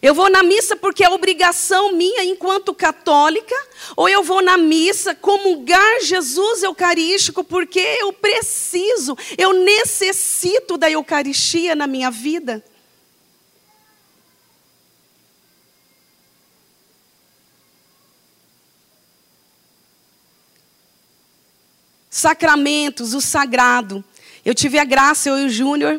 Eu 0.00 0.14
vou 0.14 0.30
na 0.30 0.42
missa 0.42 0.74
porque 0.76 1.04
é 1.04 1.10
obrigação 1.10 1.92
minha 1.92 2.24
enquanto 2.24 2.72
católica, 2.72 3.54
ou 3.94 4.08
eu 4.08 4.22
vou 4.22 4.40
na 4.40 4.56
missa 4.56 5.14
comungar 5.14 6.00
Jesus 6.00 6.62
Eucarístico 6.62 7.44
porque 7.44 7.80
eu 8.00 8.14
preciso, 8.14 9.14
eu 9.36 9.52
necessito 9.52 10.78
da 10.78 10.90
Eucaristia 10.90 11.74
na 11.74 11.86
minha 11.86 12.10
vida? 12.10 12.64
Sacramentos, 22.14 23.14
o 23.14 23.22
sagrado. 23.22 24.04
Eu 24.44 24.54
tive 24.54 24.78
a 24.78 24.84
graça, 24.84 25.30
eu 25.30 25.38
e 25.38 25.46
o 25.46 25.48
Júnior, 25.48 25.98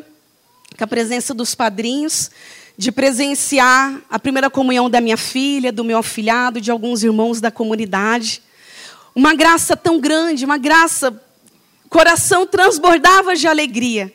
com 0.78 0.84
a 0.84 0.86
presença 0.86 1.34
dos 1.34 1.56
padrinhos, 1.56 2.30
de 2.78 2.92
presenciar 2.92 4.00
a 4.08 4.16
primeira 4.16 4.48
comunhão 4.48 4.88
da 4.88 5.00
minha 5.00 5.16
filha, 5.16 5.72
do 5.72 5.82
meu 5.82 5.98
afilhado, 5.98 6.60
de 6.60 6.70
alguns 6.70 7.02
irmãos 7.02 7.40
da 7.40 7.50
comunidade. 7.50 8.40
Uma 9.12 9.34
graça 9.34 9.76
tão 9.76 9.98
grande, 9.98 10.44
uma 10.44 10.56
graça, 10.56 11.20
coração 11.88 12.46
transbordava 12.46 13.34
de 13.34 13.48
alegria 13.48 14.12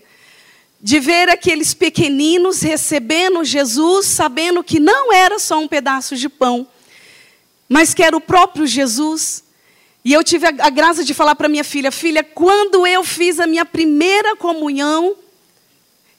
de 0.81 1.01
ver 1.01 1.27
aqueles 1.27 1.73
pequeninos 1.73 2.61
recebendo 2.61 3.43
Jesus, 3.43 4.05
sabendo 4.05 4.63
que 4.63 4.79
não 4.79 5.13
era 5.13 5.37
só 5.37 5.59
um 5.59 5.67
pedaço 5.67 6.15
de 6.15 6.29
pão, 6.29 6.65
mas 7.67 7.93
que 7.93 8.01
era 8.01 8.15
o 8.15 8.21
próprio 8.21 8.65
Jesus 8.65 9.43
e 10.03 10.13
eu 10.13 10.23
tive 10.23 10.47
a, 10.47 10.69
graça 10.69 11.03
de 11.03 11.13
falar 11.13 11.35
para 11.35 11.49
minha 11.49 11.63
filha: 11.63 11.91
Filha, 11.91 12.23
quando 12.23 12.87
eu 12.87 13.03
fiz 13.03 13.39
a 13.39 13.47
minha 13.47 13.65
primeira 13.65 14.35
comunhão, 14.35 15.15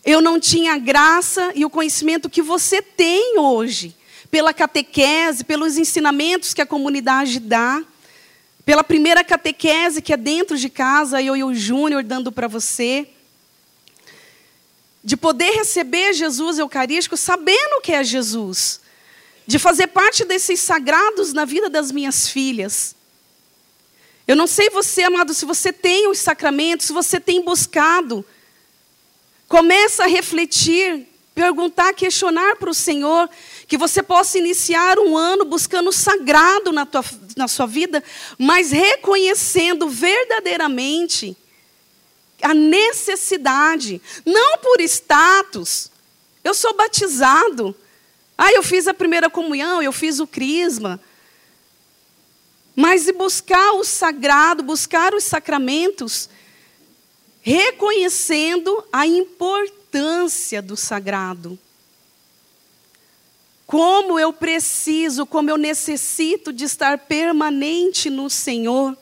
eu 0.04 0.20
não 0.20 0.38
tinha 0.38 0.74
a 0.74 0.78
graça 0.78 1.52
e 1.54 1.64
o 1.64 1.70
conhecimento 1.70 2.28
que 2.28 2.42
você 2.42 2.82
tem 2.82 3.38
hoje, 3.38 3.94
pela 4.30 4.52
catequese, 4.52 5.44
pelos 5.44 5.78
ensinamentos 5.78 6.52
que 6.52 6.60
a 6.60 6.66
comunidade 6.66 7.40
dá, 7.40 7.82
pela 8.64 8.84
primeira 8.84 9.24
catequese 9.24 10.02
que 10.02 10.12
é 10.12 10.16
dentro 10.16 10.56
de 10.56 10.68
casa, 10.68 11.22
eu 11.22 11.36
e 11.36 11.42
o 11.42 11.54
Júnior 11.54 12.02
dando 12.02 12.30
para 12.30 12.46
você. 12.46 13.08
De 15.02 15.16
poder 15.16 15.52
receber 15.52 16.12
Jesus 16.12 16.58
Eucarístico 16.58 17.16
sabendo 17.16 17.78
o 17.78 17.80
que 17.80 17.92
é 17.92 18.04
Jesus. 18.04 18.80
De 19.46 19.58
fazer 19.58 19.86
parte 19.86 20.26
desses 20.26 20.60
sagrados 20.60 21.32
na 21.32 21.46
vida 21.46 21.70
das 21.70 21.90
minhas 21.90 22.28
filhas. 22.28 22.94
Eu 24.30 24.36
não 24.36 24.46
sei 24.46 24.70
você, 24.70 25.02
amado, 25.02 25.34
se 25.34 25.44
você 25.44 25.72
tem 25.72 26.06
os 26.06 26.18
sacramentos, 26.18 26.86
se 26.86 26.92
você 26.92 27.18
tem 27.18 27.42
buscado. 27.42 28.24
Começa 29.48 30.04
a 30.04 30.06
refletir, 30.06 31.08
perguntar, 31.34 31.92
questionar 31.94 32.54
para 32.54 32.70
o 32.70 32.74
Senhor, 32.74 33.28
que 33.66 33.76
você 33.76 34.04
possa 34.04 34.38
iniciar 34.38 35.00
um 35.00 35.16
ano 35.16 35.44
buscando 35.44 35.88
o 35.88 35.92
sagrado 35.92 36.70
na, 36.70 36.86
tua, 36.86 37.04
na 37.36 37.48
sua 37.48 37.66
vida, 37.66 38.04
mas 38.38 38.70
reconhecendo 38.70 39.88
verdadeiramente 39.88 41.36
a 42.40 42.54
necessidade, 42.54 44.00
não 44.24 44.58
por 44.58 44.80
status. 44.80 45.90
Eu 46.44 46.54
sou 46.54 46.72
batizado. 46.76 47.74
Ah, 48.38 48.52
eu 48.52 48.62
fiz 48.62 48.86
a 48.86 48.94
primeira 48.94 49.28
comunhão, 49.28 49.82
eu 49.82 49.90
fiz 49.90 50.20
o 50.20 50.26
crisma 50.28 51.00
mas 52.80 53.04
de 53.04 53.12
buscar 53.12 53.72
o 53.74 53.84
sagrado, 53.84 54.62
buscar 54.62 55.12
os 55.12 55.24
sacramentos, 55.24 56.30
reconhecendo 57.42 58.82
a 58.90 59.06
importância 59.06 60.62
do 60.62 60.78
sagrado. 60.78 61.58
Como 63.66 64.18
eu 64.18 64.32
preciso, 64.32 65.26
como 65.26 65.50
eu 65.50 65.58
necessito 65.58 66.54
de 66.54 66.64
estar 66.64 66.96
permanente 67.00 68.08
no 68.08 68.30
Senhor. 68.30 68.96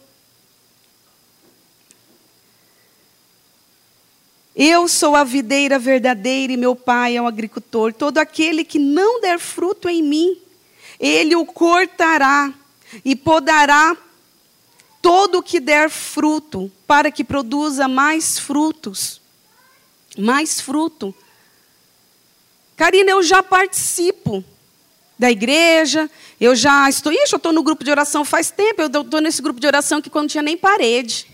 Eu 4.56 4.88
sou 4.88 5.14
a 5.14 5.22
videira 5.22 5.78
verdadeira 5.78 6.52
e 6.52 6.56
meu 6.56 6.74
pai 6.74 7.16
é 7.16 7.22
o 7.22 7.28
agricultor. 7.28 7.94
Todo 7.94 8.18
aquele 8.18 8.64
que 8.64 8.80
não 8.80 9.20
der 9.20 9.38
fruto 9.38 9.88
em 9.88 10.02
mim, 10.02 10.36
ele 10.98 11.36
o 11.36 11.46
cortará 11.46 12.52
e 13.04 13.14
podará 13.14 13.96
todo 15.00 15.38
o 15.38 15.42
que 15.42 15.60
der 15.60 15.90
fruto, 15.90 16.70
para 16.86 17.10
que 17.10 17.24
produza 17.24 17.86
mais 17.88 18.38
frutos. 18.38 19.20
Mais 20.16 20.60
fruto. 20.60 21.14
Karina, 22.76 23.10
eu 23.10 23.22
já 23.22 23.42
participo 23.42 24.44
da 25.18 25.30
igreja, 25.30 26.08
eu 26.40 26.54
já 26.54 26.88
estou, 26.88 27.12
ixi, 27.12 27.32
eu 27.32 27.38
estou 27.38 27.52
no 27.52 27.62
grupo 27.62 27.82
de 27.82 27.90
oração 27.90 28.24
faz 28.24 28.50
tempo, 28.50 28.80
eu 28.80 28.86
estou 28.86 29.20
nesse 29.20 29.42
grupo 29.42 29.58
de 29.58 29.66
oração 29.66 30.00
que 30.00 30.08
quando 30.08 30.30
tinha 30.30 30.42
nem 30.42 30.56
parede. 30.56 31.26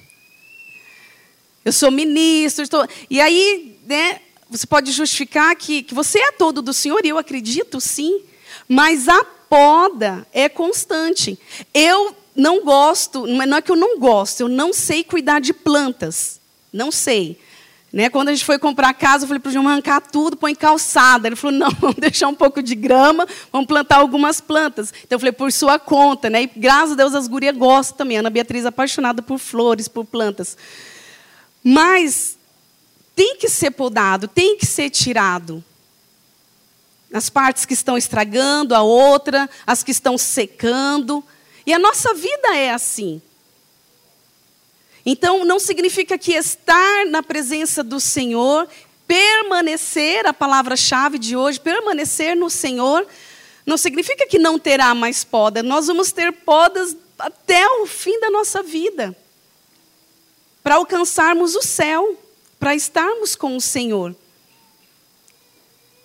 Eu 1.64 1.73
sou 1.73 1.90
ministro, 1.90 2.64
estou... 2.64 2.87
e 3.11 3.20
aí, 3.20 3.78
né, 3.87 4.20
você 4.49 4.66
pode 4.66 4.90
justificar 4.92 5.54
que, 5.56 5.82
que 5.82 5.94
você 5.94 6.18
é 6.18 6.32
todo 6.32 6.62
do 6.62 6.73
Senhor, 6.73 7.04
e 7.04 7.08
eu 7.08 7.18
acredito 7.18 7.80
sim, 7.80 8.23
mas 8.68 9.08
a 9.08 9.25
poda 9.49 10.26
é 10.32 10.49
constante. 10.49 11.38
Eu 11.73 12.14
não 12.34 12.64
gosto, 12.64 13.26
não 13.26 13.56
é 13.56 13.62
que 13.62 13.70
eu 13.70 13.76
não 13.76 13.99
gosto, 13.99 14.40
eu 14.40 14.49
não 14.49 14.73
sei 14.73 15.04
cuidar 15.04 15.40
de 15.40 15.52
plantas. 15.52 16.40
Não 16.73 16.90
sei. 16.90 17.38
Né? 17.92 18.11
Quando 18.11 18.28
a 18.28 18.32
gente 18.32 18.44
foi 18.44 18.58
comprar 18.58 18.92
casa, 18.92 19.23
eu 19.23 19.28
falei 19.28 19.38
para 19.38 19.50
o 19.50 19.52
João 19.52 19.68
arrancar 19.68 20.00
tudo, 20.00 20.37
põe 20.37 20.52
calçada. 20.52 21.28
Ele 21.28 21.37
falou, 21.37 21.54
não, 21.56 21.70
vamos 21.70 21.94
deixar 21.96 22.26
um 22.26 22.34
pouco 22.34 22.61
de 22.61 22.75
grama, 22.75 23.25
vamos 23.52 23.68
plantar 23.68 23.99
algumas 23.99 24.40
plantas. 24.40 24.92
Então 25.04 25.14
eu 25.14 25.20
falei, 25.20 25.30
por 25.30 25.52
sua 25.52 25.78
conta. 25.78 26.28
Né? 26.28 26.42
E 26.42 26.50
graças 26.56 26.92
a 26.92 26.96
Deus 26.96 27.14
as 27.14 27.28
gurias 27.28 27.56
gostam 27.56 27.99
também. 27.99 28.16
A 28.16 28.20
Ana 28.20 28.30
Beatriz 28.30 28.64
é 28.64 28.68
apaixonada 28.68 29.23
por 29.23 29.38
flores, 29.38 29.87
por 29.87 30.04
plantas. 30.04 30.56
Mas 31.62 32.37
tem 33.14 33.37
que 33.37 33.49
ser 33.49 33.70
podado, 33.70 34.26
tem 34.26 34.58
que 34.58 34.66
ser 34.66 34.90
tirado. 34.90 35.62
As 37.14 37.30
partes 37.30 37.64
que 37.64 37.75
estão 37.75 37.97
estragando, 37.97 38.75
a 38.75 38.83
outra, 38.83 39.49
as 39.64 39.85
que 39.85 39.92
estão 39.92 40.18
secando. 40.18 41.25
E 41.64 41.73
a 41.73 41.78
nossa 41.78 42.12
vida 42.12 42.56
é 42.56 42.73
assim. 42.73 43.23
Então, 45.06 45.44
não 45.44 45.61
significa 45.61 46.18
que 46.18 46.33
estar 46.33 47.06
na 47.06 47.23
presença 47.23 47.85
do 47.85 48.00
Senhor, 48.00 48.68
permanecer, 49.06 50.26
a 50.26 50.33
palavra-chave 50.33 51.18
de 51.18 51.37
hoje, 51.37 51.61
permanecer 51.61 52.35
no 52.35 52.50
Senhor, 52.50 53.06
não 53.64 53.76
significa 53.76 54.26
que 54.26 54.38
não 54.38 54.59
terá 54.59 54.94
mais 54.94 55.23
poda. 55.23 55.62
Nós 55.62 55.87
vamos 55.87 56.11
ter 56.11 56.33
podas 56.33 56.97
até 57.18 57.64
o 57.80 57.87
fim 57.87 58.18
da 58.18 58.28
nossa 58.28 58.62
vida 58.62 59.16
para 60.64 60.76
alcançarmos 60.76 61.54
o 61.54 61.62
céu, 61.62 62.18
para 62.59 62.75
estarmos 62.75 63.37
com 63.37 63.56
o 63.56 63.61
Senhor. 63.61 64.16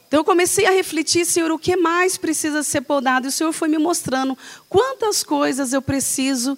Então 0.09 0.21
eu 0.21 0.23
comecei 0.23 0.65
a 0.65 0.71
refletir, 0.71 1.23
Senhor, 1.23 1.51
o 1.51 1.59
que 1.59 1.75
mais 1.75 2.17
precisa 2.17 2.63
ser 2.63 2.81
podado? 2.81 3.27
E 3.27 3.29
o 3.29 3.31
Senhor 3.31 3.53
foi 3.53 3.67
me 3.67 3.77
mostrando 3.77 4.35
quantas 4.67 5.21
coisas 5.21 5.71
eu 5.71 5.83
preciso 5.83 6.57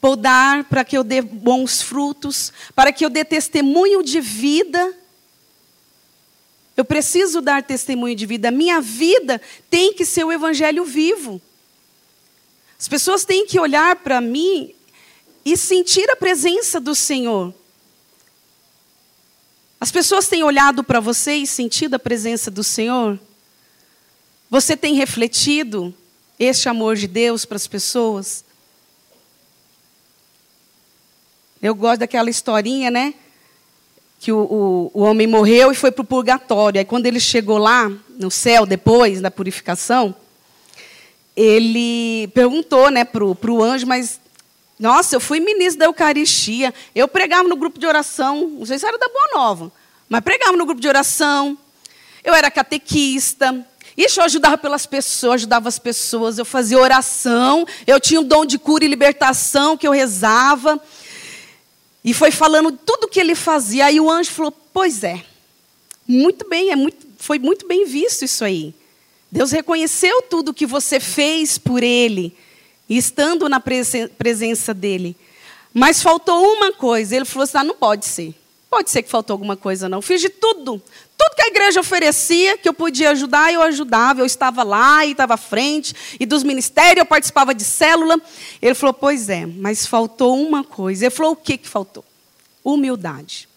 podar 0.00 0.64
para 0.64 0.84
que 0.84 0.98
eu 0.98 1.04
dê 1.04 1.22
bons 1.22 1.80
frutos, 1.80 2.52
para 2.74 2.90
que 2.90 3.04
eu 3.04 3.08
dê 3.08 3.24
testemunho 3.24 4.02
de 4.02 4.20
vida. 4.20 4.92
Eu 6.76 6.84
preciso 6.84 7.40
dar 7.40 7.62
testemunho 7.62 8.16
de 8.16 8.26
vida. 8.26 8.50
Minha 8.50 8.80
vida 8.80 9.40
tem 9.70 9.94
que 9.94 10.04
ser 10.04 10.24
o 10.24 10.32
evangelho 10.32 10.84
vivo. 10.84 11.40
As 12.76 12.88
pessoas 12.88 13.24
têm 13.24 13.46
que 13.46 13.60
olhar 13.60 13.94
para 13.94 14.20
mim 14.20 14.74
e 15.44 15.56
sentir 15.56 16.10
a 16.10 16.16
presença 16.16 16.80
do 16.80 16.96
Senhor. 16.96 17.54
As 19.86 19.92
pessoas 19.92 20.26
têm 20.26 20.42
olhado 20.42 20.82
para 20.82 20.98
você 20.98 21.36
e 21.36 21.46
sentido 21.46 21.94
a 21.94 21.98
presença 22.00 22.50
do 22.50 22.64
Senhor? 22.64 23.16
Você 24.50 24.76
tem 24.76 24.96
refletido 24.96 25.94
este 26.40 26.68
amor 26.68 26.96
de 26.96 27.06
Deus 27.06 27.44
para 27.44 27.54
as 27.54 27.68
pessoas? 27.68 28.44
Eu 31.62 31.72
gosto 31.72 32.00
daquela 32.00 32.28
historinha, 32.28 32.90
né? 32.90 33.14
Que 34.18 34.32
o, 34.32 34.38
o, 34.38 34.90
o 34.92 35.02
homem 35.04 35.28
morreu 35.28 35.70
e 35.70 35.76
foi 35.76 35.92
para 35.92 36.02
o 36.02 36.04
purgatório. 36.04 36.80
Aí, 36.80 36.84
quando 36.84 37.06
ele 37.06 37.20
chegou 37.20 37.56
lá, 37.56 37.88
no 38.18 38.28
céu, 38.28 38.66
depois 38.66 39.20
da 39.20 39.30
purificação, 39.30 40.12
ele 41.36 42.26
perguntou 42.34 42.90
né, 42.90 43.04
para 43.04 43.24
o 43.24 43.62
anjo, 43.62 43.86
mas, 43.86 44.20
nossa, 44.78 45.16
eu 45.16 45.20
fui 45.20 45.40
ministro 45.40 45.78
da 45.78 45.86
Eucaristia, 45.86 46.72
eu 46.94 47.08
pregava 47.08 47.48
no 47.48 47.56
grupo 47.56 47.78
de 47.78 47.86
oração, 47.86 48.48
não 48.48 48.66
sei 48.66 48.78
se 48.78 48.86
era 48.86 48.98
da 48.98 49.08
Boa 49.08 49.28
Nova, 49.34 49.72
mas 50.08 50.20
pregava 50.20 50.56
no 50.56 50.66
grupo 50.66 50.80
de 50.80 50.88
oração, 50.88 51.56
eu 52.22 52.34
era 52.34 52.50
catequista, 52.50 53.66
Ixi, 53.96 54.18
eu 54.18 54.24
ajudava 54.24 54.58
pelas 54.58 54.84
pessoas, 54.84 55.36
ajudava 55.36 55.68
as 55.68 55.78
pessoas, 55.78 56.36
eu 56.36 56.44
fazia 56.44 56.78
oração, 56.78 57.66
eu 57.86 57.98
tinha 57.98 58.20
um 58.20 58.24
dom 58.24 58.44
de 58.44 58.58
cura 58.58 58.84
e 58.84 58.88
libertação 58.88 59.74
que 59.76 59.88
eu 59.88 59.92
rezava. 59.92 60.78
E 62.04 62.12
foi 62.12 62.30
falando 62.30 62.70
tudo 62.72 63.08
que 63.08 63.18
ele 63.18 63.34
fazia. 63.34 63.86
Aí 63.86 63.98
o 63.98 64.10
anjo 64.10 64.30
falou: 64.30 64.52
Pois 64.52 65.02
é, 65.02 65.24
muito 66.06 66.46
bem, 66.46 66.70
é 66.70 66.76
muito, 66.76 67.06
foi 67.16 67.38
muito 67.38 67.66
bem 67.66 67.86
visto 67.86 68.22
isso 68.22 68.44
aí. 68.44 68.74
Deus 69.32 69.50
reconheceu 69.50 70.22
tudo 70.22 70.52
que 70.52 70.66
você 70.66 71.00
fez 71.00 71.56
por 71.56 71.82
ele, 71.82 72.36
estando 72.88 73.48
na 73.48 73.60
presença 73.60 74.72
dele. 74.72 75.16
Mas 75.72 76.02
faltou 76.02 76.54
uma 76.54 76.72
coisa. 76.72 77.16
Ele 77.16 77.24
falou 77.24 77.44
assim: 77.44 77.58
ah, 77.58 77.64
não 77.64 77.74
pode 77.74 78.06
ser. 78.06 78.34
Pode 78.68 78.90
ser 78.90 79.02
que 79.02 79.10
faltou 79.10 79.34
alguma 79.34 79.56
coisa, 79.56 79.88
não. 79.88 80.02
Fiz 80.02 80.20
de 80.20 80.28
tudo. 80.28 80.82
Tudo 81.16 81.34
que 81.36 81.42
a 81.42 81.48
igreja 81.48 81.80
oferecia, 81.80 82.58
que 82.58 82.68
eu 82.68 82.74
podia 82.74 83.10
ajudar, 83.10 83.52
eu 83.52 83.62
ajudava. 83.62 84.20
Eu 84.20 84.26
estava 84.26 84.62
lá 84.62 85.04
e 85.04 85.12
estava 85.12 85.34
à 85.34 85.36
frente. 85.36 85.94
E 86.18 86.26
dos 86.26 86.42
ministérios, 86.42 86.98
eu 86.98 87.06
participava 87.06 87.54
de 87.54 87.64
célula. 87.64 88.20
Ele 88.60 88.74
falou: 88.74 88.94
Pois 88.94 89.28
é, 89.28 89.46
mas 89.46 89.86
faltou 89.86 90.40
uma 90.40 90.64
coisa. 90.64 91.04
Ele 91.04 91.14
falou: 91.14 91.32
O 91.32 91.36
que, 91.36 91.58
que 91.58 91.68
faltou? 91.68 92.04
Humildade. 92.64 93.48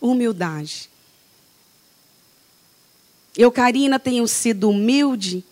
Humildade. 0.00 0.88
Eu, 3.36 3.52
Karina, 3.52 3.98
tenho 3.98 4.26
sido 4.26 4.70
humilde. 4.70 5.44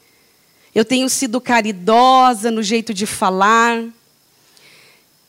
Eu 0.75 0.85
tenho 0.85 1.09
sido 1.09 1.41
caridosa 1.41 2.51
no 2.51 2.61
jeito 2.61 2.93
de 2.93 3.07
falar. 3.07 3.85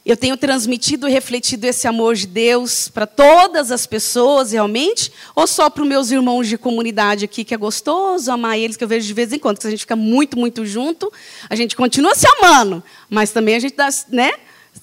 Eu 0.03 0.17
tenho 0.17 0.35
transmitido 0.35 1.07
e 1.07 1.11
refletido 1.11 1.65
esse 1.65 1.87
amor 1.87 2.15
de 2.15 2.25
Deus 2.25 2.89
para 2.89 3.05
todas 3.05 3.71
as 3.71 3.85
pessoas 3.85 4.51
realmente? 4.51 5.11
Ou 5.35 5.45
só 5.45 5.69
para 5.69 5.83
os 5.83 5.87
meus 5.87 6.09
irmãos 6.09 6.47
de 6.47 6.57
comunidade 6.57 7.25
aqui, 7.25 7.43
que 7.43 7.53
é 7.53 7.57
gostoso 7.57 8.31
amar 8.31 8.57
eles, 8.57 8.75
que 8.75 8.83
eu 8.83 8.87
vejo 8.87 9.05
de 9.05 9.13
vez 9.13 9.31
em 9.33 9.39
quando, 9.39 9.59
que 9.59 9.67
a 9.67 9.69
gente 9.69 9.81
fica 9.81 9.95
muito, 9.95 10.37
muito 10.37 10.65
junto, 10.65 11.11
a 11.47 11.55
gente 11.55 11.75
continua 11.75 12.15
se 12.15 12.27
amando, 12.27 12.83
mas 13.09 13.31
também 13.31 13.55
a 13.55 13.59
gente 13.59 13.75
dá, 13.75 13.89
né, 14.09 14.33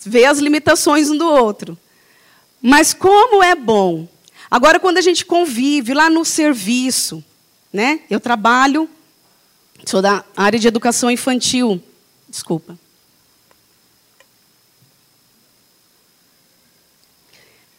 vê 0.05 0.25
as 0.25 0.39
limitações 0.39 1.09
um 1.09 1.17
do 1.17 1.27
outro. 1.27 1.79
Mas 2.61 2.93
como 2.93 3.43
é 3.43 3.55
bom. 3.55 4.09
Agora, 4.51 4.79
quando 4.81 4.99
a 4.99 5.03
gente 5.03 5.25
convive 5.25 5.95
lá 5.95 6.11
no 6.11 6.25
serviço, 6.25 7.23
né, 7.73 8.01
eu 8.11 8.19
trabalho, 8.19 8.89
sou 9.85 10.01
da 10.01 10.25
área 10.37 10.59
de 10.59 10.69
educação 10.69 11.11
infantil, 11.11 11.83
desculpa. 12.29 12.79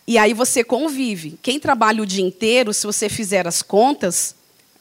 E 0.06 0.18
aí 0.18 0.34
você 0.34 0.63
convive. 0.63 1.39
Quem 1.42 1.60
trabalha 1.60 2.04
o 2.04 2.06
dia 2.06 2.24
inteiro, 2.24 2.74
se 2.74 2.86
você 2.86 3.08
fizer 3.08 3.48
as 3.48 3.62
contas, 3.62 4.36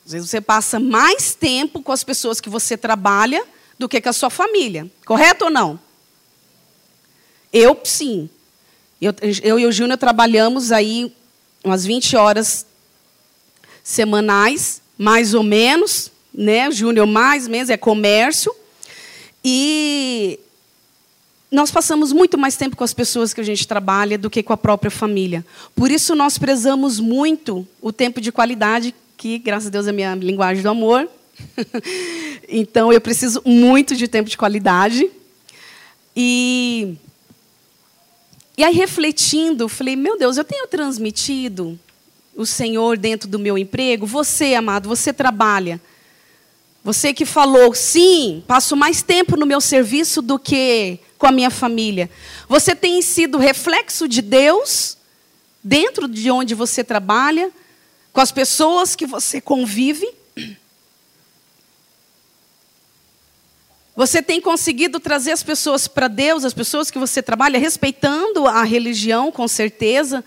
às 0.04 0.12
vezes 0.12 0.28
você 0.28 0.40
passa 0.40 0.80
mais 0.80 1.34
tempo 1.34 1.80
com 1.80 1.92
as 1.92 2.02
pessoas 2.02 2.40
que 2.40 2.48
você 2.48 2.76
trabalha 2.76 3.44
do 3.78 3.88
que 3.88 4.00
com 4.00 4.08
a 4.08 4.12
sua 4.12 4.30
família. 4.30 4.90
Correto 5.06 5.44
ou 5.44 5.50
não? 5.50 5.78
Eu, 7.52 7.80
sim. 7.84 8.28
Eu, 9.00 9.14
eu 9.42 9.58
e 9.58 9.66
o 9.66 9.72
Júnior 9.72 9.98
trabalhamos 9.98 10.70
aí 10.70 11.14
umas 11.64 11.84
20 11.84 12.16
horas 12.16 12.66
semanais, 13.82 14.80
mais 14.96 15.34
ou 15.34 15.42
menos, 15.42 16.11
né? 16.34 16.70
Júnior 16.70 17.06
mais, 17.06 17.46
menos, 17.46 17.70
é 17.70 17.76
comércio. 17.76 18.54
E 19.44 20.38
nós 21.50 21.70
passamos 21.70 22.12
muito 22.12 22.38
mais 22.38 22.56
tempo 22.56 22.76
com 22.76 22.84
as 22.84 22.94
pessoas 22.94 23.34
que 23.34 23.40
a 23.40 23.44
gente 23.44 23.68
trabalha 23.68 24.16
do 24.16 24.30
que 24.30 24.42
com 24.42 24.54
a 24.54 24.56
própria 24.56 24.90
família. 24.90 25.44
Por 25.74 25.90
isso, 25.90 26.14
nós 26.14 26.38
prezamos 26.38 26.98
muito 26.98 27.66
o 27.80 27.92
tempo 27.92 28.20
de 28.20 28.32
qualidade, 28.32 28.94
que, 29.18 29.38
graças 29.38 29.66
a 29.66 29.70
Deus, 29.70 29.86
é 29.86 29.92
minha 29.92 30.14
linguagem 30.14 30.62
do 30.62 30.70
amor. 30.70 31.08
então, 32.48 32.92
eu 32.92 33.00
preciso 33.00 33.42
muito 33.44 33.94
de 33.94 34.08
tempo 34.08 34.30
de 34.30 34.38
qualidade. 34.38 35.10
E, 36.16 36.94
e 38.56 38.64
aí, 38.64 38.74
refletindo, 38.74 39.68
falei: 39.68 39.94
meu 39.94 40.16
Deus, 40.16 40.38
eu 40.38 40.44
tenho 40.44 40.66
transmitido 40.66 41.78
o 42.34 42.46
Senhor 42.46 42.96
dentro 42.96 43.28
do 43.28 43.38
meu 43.38 43.58
emprego? 43.58 44.06
Você, 44.06 44.54
amado, 44.54 44.88
você 44.88 45.12
trabalha. 45.12 45.80
Você 46.84 47.14
que 47.14 47.24
falou, 47.24 47.72
sim, 47.74 48.42
passo 48.46 48.76
mais 48.76 49.02
tempo 49.02 49.36
no 49.36 49.46
meu 49.46 49.60
serviço 49.60 50.20
do 50.20 50.38
que 50.38 50.98
com 51.16 51.26
a 51.26 51.32
minha 51.32 51.50
família. 51.50 52.10
Você 52.48 52.74
tem 52.74 53.00
sido 53.00 53.38
reflexo 53.38 54.08
de 54.08 54.20
Deus 54.20 54.96
dentro 55.62 56.08
de 56.08 56.28
onde 56.28 56.54
você 56.54 56.82
trabalha, 56.82 57.52
com 58.12 58.20
as 58.20 58.32
pessoas 58.32 58.96
que 58.96 59.06
você 59.06 59.40
convive? 59.40 60.12
Você 63.94 64.20
tem 64.20 64.40
conseguido 64.40 64.98
trazer 64.98 65.32
as 65.32 65.42
pessoas 65.42 65.86
para 65.86 66.08
Deus, 66.08 66.44
as 66.44 66.54
pessoas 66.54 66.90
que 66.90 66.98
você 66.98 67.22
trabalha, 67.22 67.58
respeitando 67.58 68.46
a 68.46 68.64
religião, 68.64 69.30
com 69.30 69.46
certeza. 69.46 70.24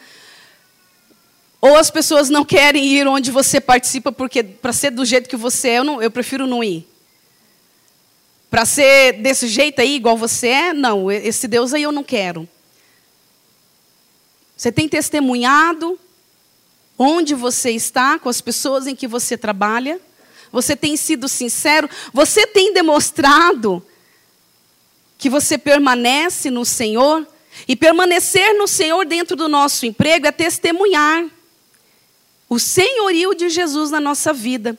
Ou 1.66 1.78
as 1.78 1.90
pessoas 1.90 2.30
não 2.30 2.46
querem 2.46 2.86
ir 2.86 3.08
onde 3.08 3.32
você 3.32 3.60
participa, 3.60 4.12
porque 4.12 4.44
para 4.44 4.72
ser 4.72 4.92
do 4.92 5.04
jeito 5.04 5.28
que 5.28 5.36
você 5.36 5.70
é, 5.70 5.80
eu, 5.80 5.84
não, 5.84 6.00
eu 6.00 6.12
prefiro 6.12 6.46
não 6.46 6.64
ir. 6.64 6.88
Para 8.52 8.66
ser 8.66 9.14
desse 9.14 9.48
jeito 9.48 9.82
aí, 9.82 9.96
igual 9.96 10.16
você 10.16 10.48
é, 10.48 10.74
não, 10.74 11.12
esse 11.12 11.48
Deus 11.48 11.74
aí 11.74 11.82
eu 11.82 11.92
não 11.92 12.04
quero. 12.04 12.48
Você 14.56 14.72
tem 14.72 14.88
testemunhado 14.88 16.00
onde 17.00 17.34
você 17.34 17.72
está, 17.72 18.20
com 18.20 18.30
as 18.30 18.42
pessoas 18.42 18.86
em 18.86 18.96
que 18.96 19.08
você 19.08 19.36
trabalha? 19.36 20.00
Você 20.52 20.76
tem 20.76 20.96
sido 20.96 21.28
sincero? 21.28 21.90
Você 22.14 22.46
tem 22.46 22.76
demonstrado 22.76 23.84
que 25.18 25.32
você 25.32 25.58
permanece 25.58 26.52
no 26.52 26.64
Senhor? 26.64 27.28
E 27.68 27.76
permanecer 27.76 28.54
no 28.56 28.68
Senhor 28.68 29.04
dentro 29.04 29.36
do 29.36 29.48
nosso 29.48 29.88
emprego 29.88 30.28
é 30.28 30.32
testemunhar 30.32 31.26
o 32.50 32.60
senhorio 32.60 33.34
de 33.34 33.50
Jesus 33.50 33.92
na 33.92 34.00
nossa 34.00 34.34
vida. 34.34 34.78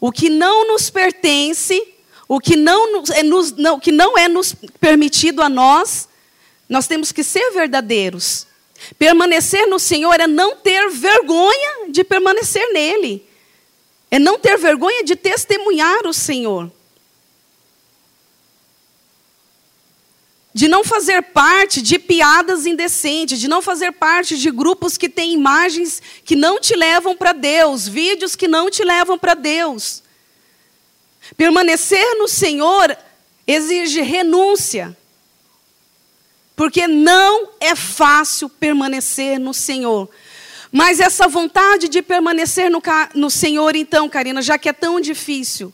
O 0.00 0.12
que 0.12 0.28
não 0.28 0.68
nos 0.68 0.90
pertence, 0.90 1.82
o 2.28 2.38
que 2.38 2.56
não, 2.56 3.02
é 3.14 3.22
nos, 3.22 3.52
não, 3.52 3.80
que 3.80 3.90
não 3.90 4.16
é 4.18 4.28
nos 4.28 4.54
permitido 4.80 5.42
a 5.42 5.48
nós, 5.48 6.08
nós 6.68 6.86
temos 6.86 7.12
que 7.12 7.22
ser 7.22 7.50
verdadeiros. 7.52 8.46
Permanecer 8.98 9.66
no 9.66 9.78
Senhor 9.78 10.20
é 10.20 10.26
não 10.26 10.56
ter 10.56 10.90
vergonha 10.90 11.88
de 11.88 12.04
permanecer 12.04 12.72
nele. 12.72 13.26
É 14.10 14.18
não 14.18 14.38
ter 14.38 14.56
vergonha 14.58 15.02
de 15.02 15.16
testemunhar 15.16 16.06
o 16.06 16.12
Senhor. 16.12 16.70
De 20.56 20.68
não 20.68 20.82
fazer 20.82 21.20
parte 21.20 21.82
de 21.82 21.98
piadas 21.98 22.64
indecentes, 22.64 23.38
de 23.38 23.46
não 23.46 23.60
fazer 23.60 23.92
parte 23.92 24.38
de 24.38 24.50
grupos 24.50 24.96
que 24.96 25.06
têm 25.06 25.34
imagens 25.34 26.00
que 26.24 26.34
não 26.34 26.58
te 26.58 26.74
levam 26.74 27.14
para 27.14 27.34
Deus, 27.34 27.86
vídeos 27.86 28.34
que 28.34 28.48
não 28.48 28.70
te 28.70 28.82
levam 28.82 29.18
para 29.18 29.34
Deus. 29.34 30.02
Permanecer 31.36 32.02
no 32.16 32.26
Senhor 32.26 32.96
exige 33.46 34.00
renúncia. 34.00 34.96
Porque 36.56 36.88
não 36.88 37.50
é 37.60 37.76
fácil 37.76 38.48
permanecer 38.48 39.38
no 39.38 39.52
Senhor. 39.52 40.08
Mas 40.72 41.00
essa 41.00 41.28
vontade 41.28 41.86
de 41.86 42.00
permanecer 42.00 42.70
no, 42.70 42.82
no 43.14 43.28
Senhor, 43.28 43.76
então, 43.76 44.08
Karina, 44.08 44.40
já 44.40 44.56
que 44.56 44.70
é 44.70 44.72
tão 44.72 45.02
difícil, 45.02 45.70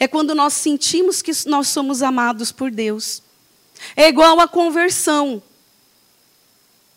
é 0.00 0.08
quando 0.08 0.34
nós 0.34 0.54
sentimos 0.54 1.20
que 1.20 1.32
nós 1.44 1.68
somos 1.68 2.00
amados 2.02 2.50
por 2.50 2.70
Deus. 2.70 3.22
É 3.96 4.08
igual 4.08 4.40
a 4.40 4.48
conversão. 4.48 5.42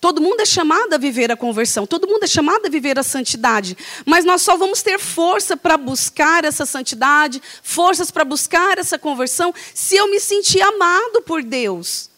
Todo 0.06 0.22
mundo 0.22 0.42
é 0.42 0.46
chamado 0.46 0.94
a 0.94 0.98
viver 1.00 1.32
a 1.32 1.36
conversão, 1.36 1.88
todo 1.88 2.08
mundo 2.08 2.26
é 2.26 2.28
chamado 2.28 2.68
a 2.68 2.70
viver 2.70 3.00
a 3.00 3.02
santidade, 3.02 3.76
mas 4.06 4.24
nós 4.24 4.44
só 4.44 4.56
vamos 4.56 4.84
ter 4.84 5.00
força 5.00 5.58
para 5.58 5.78
buscar 5.78 6.46
essa 6.46 6.64
santidade, 6.64 7.42
forças 7.64 8.12
para 8.12 8.24
buscar 8.24 8.78
essa 8.78 9.00
conversão, 9.00 9.52
se 9.74 9.96
eu 9.96 10.08
me 10.08 10.20
sentir 10.20 10.62
amado 10.62 11.24
por 11.24 11.42
Deus. 11.42 12.12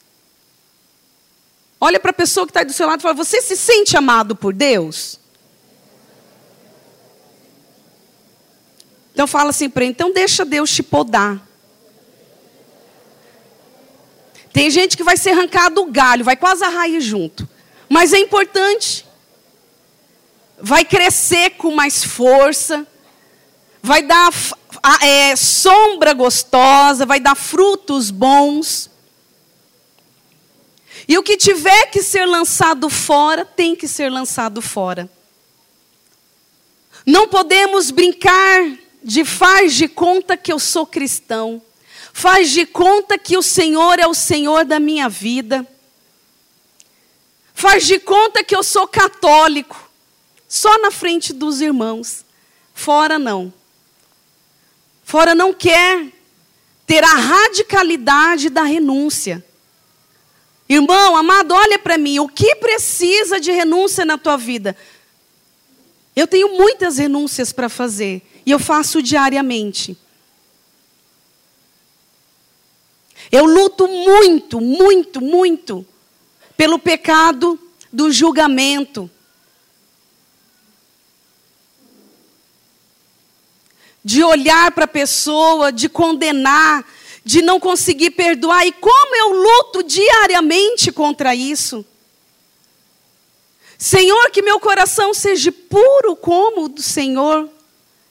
Olha 1.79 1.97
para 1.97 2.11
a 2.11 2.13
pessoa 2.13 2.45
que 2.45 2.49
está 2.49 2.61
do 2.63 2.73
seu 2.73 2.85
lado 2.85 2.99
e 2.99 3.03
fala: 3.03 3.13
Você 3.13 3.41
se 3.41 3.55
sente 3.55 3.95
amado 3.95 4.35
por 4.35 4.53
Deus? 4.53 5.17
Então 9.13 9.27
fala 9.27 9.51
assim 9.51 9.69
para 9.69 9.83
ele: 9.83 9.91
Então 9.91 10.11
deixa 10.11 10.43
Deus 10.43 10.69
te 10.69 10.83
podar. 10.83 11.46
Tem 14.57 14.71
gente 14.71 14.97
que 14.97 15.03
vai 15.03 15.15
ser 15.15 15.33
arrancado 15.33 15.81
o 15.81 15.91
galho, 15.91 16.25
vai 16.25 16.35
quase 16.35 16.63
a 16.63 16.67
raiz 16.67 17.03
junto. 17.03 17.47
Mas 17.87 18.11
é 18.11 18.17
importante. 18.17 19.05
Vai 20.57 20.83
crescer 20.83 21.51
com 21.51 21.75
mais 21.75 22.03
força. 22.03 22.87
Vai 23.83 24.01
dar 24.01 24.33
é, 25.03 25.35
sombra 25.35 26.11
gostosa, 26.11 27.05
vai 27.05 27.19
dar 27.19 27.35
frutos 27.35 28.09
bons. 28.09 28.89
E 31.07 31.15
o 31.19 31.21
que 31.21 31.37
tiver 31.37 31.91
que 31.91 32.01
ser 32.01 32.25
lançado 32.25 32.89
fora, 32.89 33.45
tem 33.45 33.75
que 33.75 33.87
ser 33.87 34.09
lançado 34.09 34.59
fora. 34.59 35.07
Não 37.05 37.27
podemos 37.27 37.91
brincar 37.91 38.71
de 39.03 39.23
faz 39.23 39.75
de 39.75 39.87
conta 39.87 40.35
que 40.35 40.51
eu 40.51 40.57
sou 40.57 40.87
cristão. 40.87 41.61
Faz 42.19 42.49
de 42.49 42.65
conta 42.65 43.15
que 43.15 43.37
o 43.37 43.43
Senhor 43.43 43.99
é 43.99 44.07
o 44.07 44.13
Senhor 44.15 44.65
da 44.65 44.79
minha 44.79 45.07
vida. 45.07 45.63
Faz 47.53 47.85
de 47.85 47.99
conta 47.99 48.43
que 48.43 48.55
eu 48.55 48.63
sou 48.63 48.87
católico. 48.87 49.87
Só 50.47 50.79
na 50.79 50.89
frente 50.89 51.31
dos 51.31 51.61
irmãos. 51.61 52.25
Fora 52.73 53.19
não. 53.19 53.53
Fora 55.03 55.35
não 55.35 55.53
quer 55.53 56.07
ter 56.87 57.03
a 57.03 57.13
radicalidade 57.13 58.49
da 58.49 58.63
renúncia. 58.63 59.45
Irmão, 60.67 61.15
amado, 61.15 61.53
olha 61.53 61.77
para 61.77 61.99
mim, 61.99 62.17
o 62.17 62.27
que 62.27 62.55
precisa 62.55 63.39
de 63.39 63.51
renúncia 63.51 64.03
na 64.03 64.17
tua 64.17 64.37
vida? 64.37 64.75
Eu 66.15 66.25
tenho 66.25 66.57
muitas 66.57 66.97
renúncias 66.97 67.53
para 67.53 67.69
fazer 67.69 68.23
e 68.43 68.49
eu 68.49 68.57
faço 68.57 69.03
diariamente. 69.03 69.95
Eu 73.31 73.45
luto 73.45 73.87
muito, 73.87 74.61
muito, 74.61 75.21
muito 75.21 75.85
pelo 76.55 76.79
pecado 76.79 77.59
do 77.91 78.11
julgamento. 78.11 79.09
De 84.03 84.23
olhar 84.23 84.71
para 84.71 84.85
a 84.85 84.87
pessoa, 84.87 85.71
de 85.71 85.89
condenar, 85.89 86.85
de 87.23 87.41
não 87.41 87.59
conseguir 87.59 88.11
perdoar. 88.11 88.65
E 88.65 88.71
como 88.71 89.15
eu 89.15 89.33
luto 89.33 89.83
diariamente 89.83 90.91
contra 90.91 91.35
isso. 91.35 91.85
Senhor, 93.77 94.31
que 94.31 94.41
meu 94.41 94.59
coração 94.59 95.13
seja 95.13 95.51
puro 95.51 96.15
como 96.15 96.63
o 96.63 96.69
do 96.69 96.81
Senhor. 96.81 97.49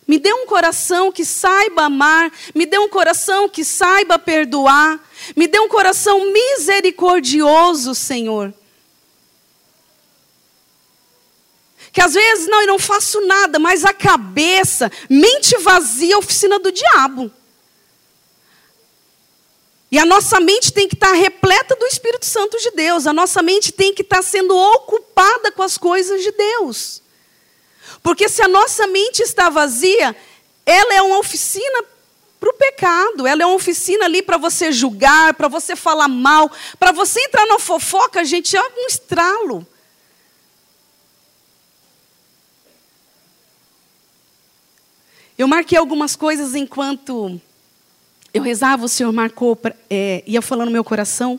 Me 0.06 0.18
dê 0.18 0.32
um 0.32 0.46
coração 0.46 1.10
que 1.10 1.24
saiba 1.24 1.82
amar, 1.82 2.32
me 2.54 2.64
dê 2.64 2.78
um 2.78 2.88
coração 2.88 3.48
que 3.48 3.64
saiba 3.64 4.18
perdoar, 4.18 5.00
me 5.34 5.48
dê 5.48 5.58
um 5.58 5.68
coração 5.68 6.32
misericordioso, 6.32 7.94
Senhor. 7.94 8.54
Que 11.92 12.00
às 12.00 12.14
vezes 12.14 12.46
não, 12.46 12.60
eu 12.60 12.66
não 12.66 12.78
faço 12.78 13.20
nada, 13.22 13.58
mas 13.58 13.84
a 13.84 13.92
cabeça, 13.92 14.92
mente 15.10 15.56
vazia, 15.58 16.18
oficina 16.18 16.58
do 16.58 16.70
diabo. 16.70 17.32
E 19.90 19.98
a 19.98 20.04
nossa 20.04 20.38
mente 20.38 20.72
tem 20.72 20.88
que 20.88 20.94
estar 20.94 21.12
repleta 21.12 21.74
do 21.74 21.86
Espírito 21.86 22.26
Santo 22.26 22.58
de 22.58 22.70
Deus. 22.72 23.06
A 23.06 23.12
nossa 23.12 23.42
mente 23.42 23.72
tem 23.72 23.94
que 23.94 24.02
estar 24.02 24.22
sendo 24.22 24.56
ocupada 24.56 25.50
com 25.50 25.62
as 25.62 25.78
coisas 25.78 26.22
de 26.22 26.32
Deus. 26.32 27.02
Porque 28.02 28.28
se 28.28 28.42
a 28.42 28.48
nossa 28.48 28.86
mente 28.86 29.22
está 29.22 29.48
vazia, 29.48 30.14
ela 30.64 30.94
é 30.94 31.02
uma 31.02 31.18
oficina 31.18 31.84
para 32.38 32.50
o 32.50 32.54
pecado. 32.54 33.26
Ela 33.26 33.42
é 33.42 33.46
uma 33.46 33.54
oficina 33.54 34.04
ali 34.04 34.22
para 34.22 34.36
você 34.36 34.70
julgar, 34.70 35.34
para 35.34 35.48
você 35.48 35.74
falar 35.74 36.08
mal, 36.08 36.50
para 36.78 36.92
você 36.92 37.20
entrar 37.20 37.46
na 37.46 37.58
fofoca, 37.58 38.24
gente, 38.24 38.56
é 38.56 38.62
um 38.62 38.86
estralo. 38.86 39.66
Eu 45.38 45.46
marquei 45.46 45.76
algumas 45.76 46.16
coisas 46.16 46.54
enquanto 46.54 47.38
eu 48.32 48.42
rezava, 48.42 48.84
o 48.84 48.88
Senhor 48.88 49.12
marcou, 49.12 49.58
é, 49.90 50.22
ia 50.26 50.40
falando 50.40 50.66
no 50.66 50.72
meu 50.72 50.84
coração. 50.84 51.38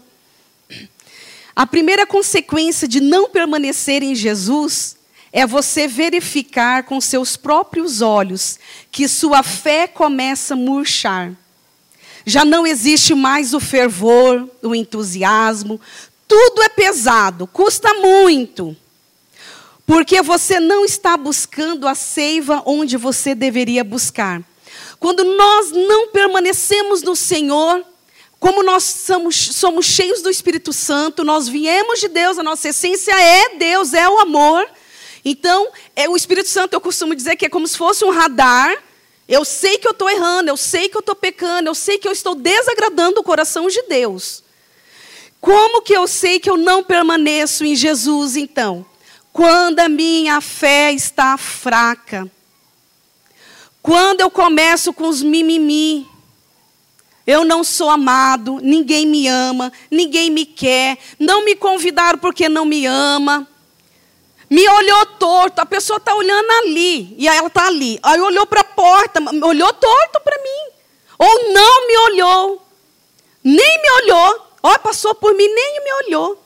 A 1.55 1.65
primeira 1.65 2.05
consequência 2.05 2.87
de 2.87 2.99
não 2.99 3.29
permanecer 3.29 4.03
em 4.03 4.13
Jesus 4.13 4.96
é 5.37 5.45
você 5.45 5.87
verificar 5.87 6.81
com 6.81 6.99
seus 6.99 7.37
próprios 7.37 8.01
olhos 8.01 8.57
que 8.89 9.07
sua 9.07 9.43
fé 9.43 9.87
começa 9.87 10.55
a 10.55 10.57
murchar. 10.57 11.31
Já 12.25 12.43
não 12.43 12.65
existe 12.65 13.13
mais 13.13 13.53
o 13.53 13.59
fervor, 13.59 14.49
o 14.63 14.73
entusiasmo, 14.73 15.79
tudo 16.27 16.63
é 16.63 16.69
pesado, 16.69 17.45
custa 17.45 17.93
muito. 17.93 18.75
Porque 19.85 20.23
você 20.23 20.59
não 20.59 20.83
está 20.83 21.15
buscando 21.15 21.87
a 21.87 21.93
seiva 21.93 22.63
onde 22.65 22.97
você 22.97 23.35
deveria 23.35 23.83
buscar. 23.83 24.41
Quando 24.99 25.23
nós 25.23 25.69
não 25.69 26.07
permanecemos 26.07 27.03
no 27.03 27.15
Senhor, 27.15 27.85
como 28.39 28.63
nós 28.63 28.83
somos, 28.83 29.35
somos 29.35 29.85
cheios 29.85 30.23
do 30.23 30.31
Espírito 30.31 30.73
Santo, 30.73 31.23
nós 31.23 31.47
viemos 31.47 31.99
de 31.99 32.07
Deus, 32.07 32.39
a 32.39 32.43
nossa 32.43 32.69
essência 32.69 33.11
é 33.11 33.55
Deus, 33.55 33.93
é 33.93 34.09
o 34.09 34.17
amor. 34.17 34.67
Então, 35.29 35.69
é, 35.93 36.07
o 36.07 36.15
Espírito 36.15 36.47
Santo, 36.47 36.73
eu 36.73 36.79
costumo 36.79 37.13
dizer 37.13 37.35
que 37.35 37.45
é 37.45 37.49
como 37.49 37.67
se 37.67 37.77
fosse 37.77 38.05
um 38.05 38.11
radar 38.11 38.81
Eu 39.27 39.43
sei 39.43 39.77
que 39.77 39.85
eu 39.85 39.91
estou 39.91 40.09
errando, 40.09 40.49
eu 40.49 40.55
sei 40.55 40.87
que 40.87 40.95
eu 40.95 41.01
estou 41.01 41.15
pecando, 41.15 41.67
eu 41.67 41.75
sei 41.75 41.97
que 41.97 42.07
eu 42.07 42.13
estou 42.13 42.33
desagradando 42.33 43.19
o 43.19 43.23
coração 43.23 43.67
de 43.67 43.81
Deus. 43.89 44.41
Como 45.41 45.81
que 45.81 45.91
eu 45.91 46.07
sei 46.07 46.39
que 46.39 46.49
eu 46.49 46.55
não 46.55 46.81
permaneço 46.81 47.65
em 47.65 47.75
Jesus, 47.75 48.37
então? 48.37 48.85
Quando 49.33 49.81
a 49.81 49.89
minha 49.89 50.39
fé 50.39 50.93
está 50.93 51.37
fraca. 51.37 52.31
Quando 53.81 54.21
eu 54.21 54.31
começo 54.31 54.93
com 54.93 55.09
os 55.09 55.21
mimimi. 55.21 56.07
Eu 57.25 57.43
não 57.43 57.65
sou 57.65 57.89
amado, 57.89 58.61
ninguém 58.63 59.05
me 59.05 59.27
ama, 59.27 59.73
ninguém 59.91 60.29
me 60.29 60.45
quer, 60.45 60.97
não 61.19 61.43
me 61.43 61.57
convidaram 61.57 62.17
porque 62.17 62.47
não 62.47 62.63
me 62.63 62.85
ama. 62.85 63.45
Me 64.49 64.67
olhou 64.67 65.05
torto, 65.05 65.59
a 65.59 65.65
pessoa 65.65 65.97
está 65.97 66.15
olhando 66.15 66.49
ali, 66.63 67.15
e 67.17 67.27
ela 67.27 67.47
está 67.47 67.67
ali. 67.67 67.99
Aí 68.01 68.19
olhou 68.21 68.45
para 68.45 68.61
a 68.61 68.63
porta, 68.63 69.19
olhou 69.43 69.73
torto 69.73 70.21
para 70.21 70.41
mim. 70.41 70.73
Ou 71.19 71.53
não 71.53 71.87
me 71.87 71.97
olhou, 71.97 72.61
nem 73.43 73.81
me 73.81 73.91
olhou. 74.03 74.47
Ó, 74.63 74.77
passou 74.79 75.15
por 75.15 75.33
mim, 75.33 75.47
nem 75.47 75.83
me 75.83 75.93
olhou. 76.05 76.43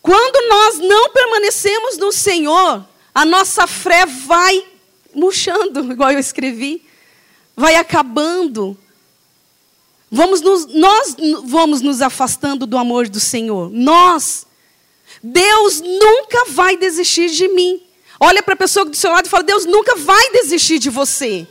Quando 0.00 0.48
nós 0.48 0.78
não 0.78 1.10
permanecemos 1.10 1.98
no 1.98 2.12
Senhor, 2.12 2.84
a 3.14 3.24
nossa 3.24 3.66
fé 3.66 4.06
vai 4.06 4.66
murchando, 5.14 5.80
igual 5.92 6.12
eu 6.12 6.18
escrevi, 6.18 6.86
vai 7.56 7.74
acabando. 7.74 8.76
Vamos 10.10 10.40
nos, 10.40 10.66
nós 10.66 11.16
vamos 11.44 11.82
nos 11.82 12.00
afastando 12.00 12.66
do 12.66 12.78
amor 12.78 13.08
do 13.08 13.20
Senhor. 13.20 13.70
Nós. 13.70 14.46
Deus 15.22 15.80
nunca 15.80 16.44
vai 16.48 16.76
desistir 16.76 17.28
de 17.30 17.48
mim. 17.48 17.82
Olha 18.20 18.42
para 18.42 18.54
a 18.54 18.56
pessoa 18.56 18.84
do 18.84 18.96
seu 18.96 19.10
lado 19.10 19.26
e 19.26 19.28
fala: 19.30 19.42
Deus 19.42 19.64
nunca 19.64 19.96
vai 19.96 20.30
desistir 20.32 20.78
de 20.78 20.90
você. 20.90 21.46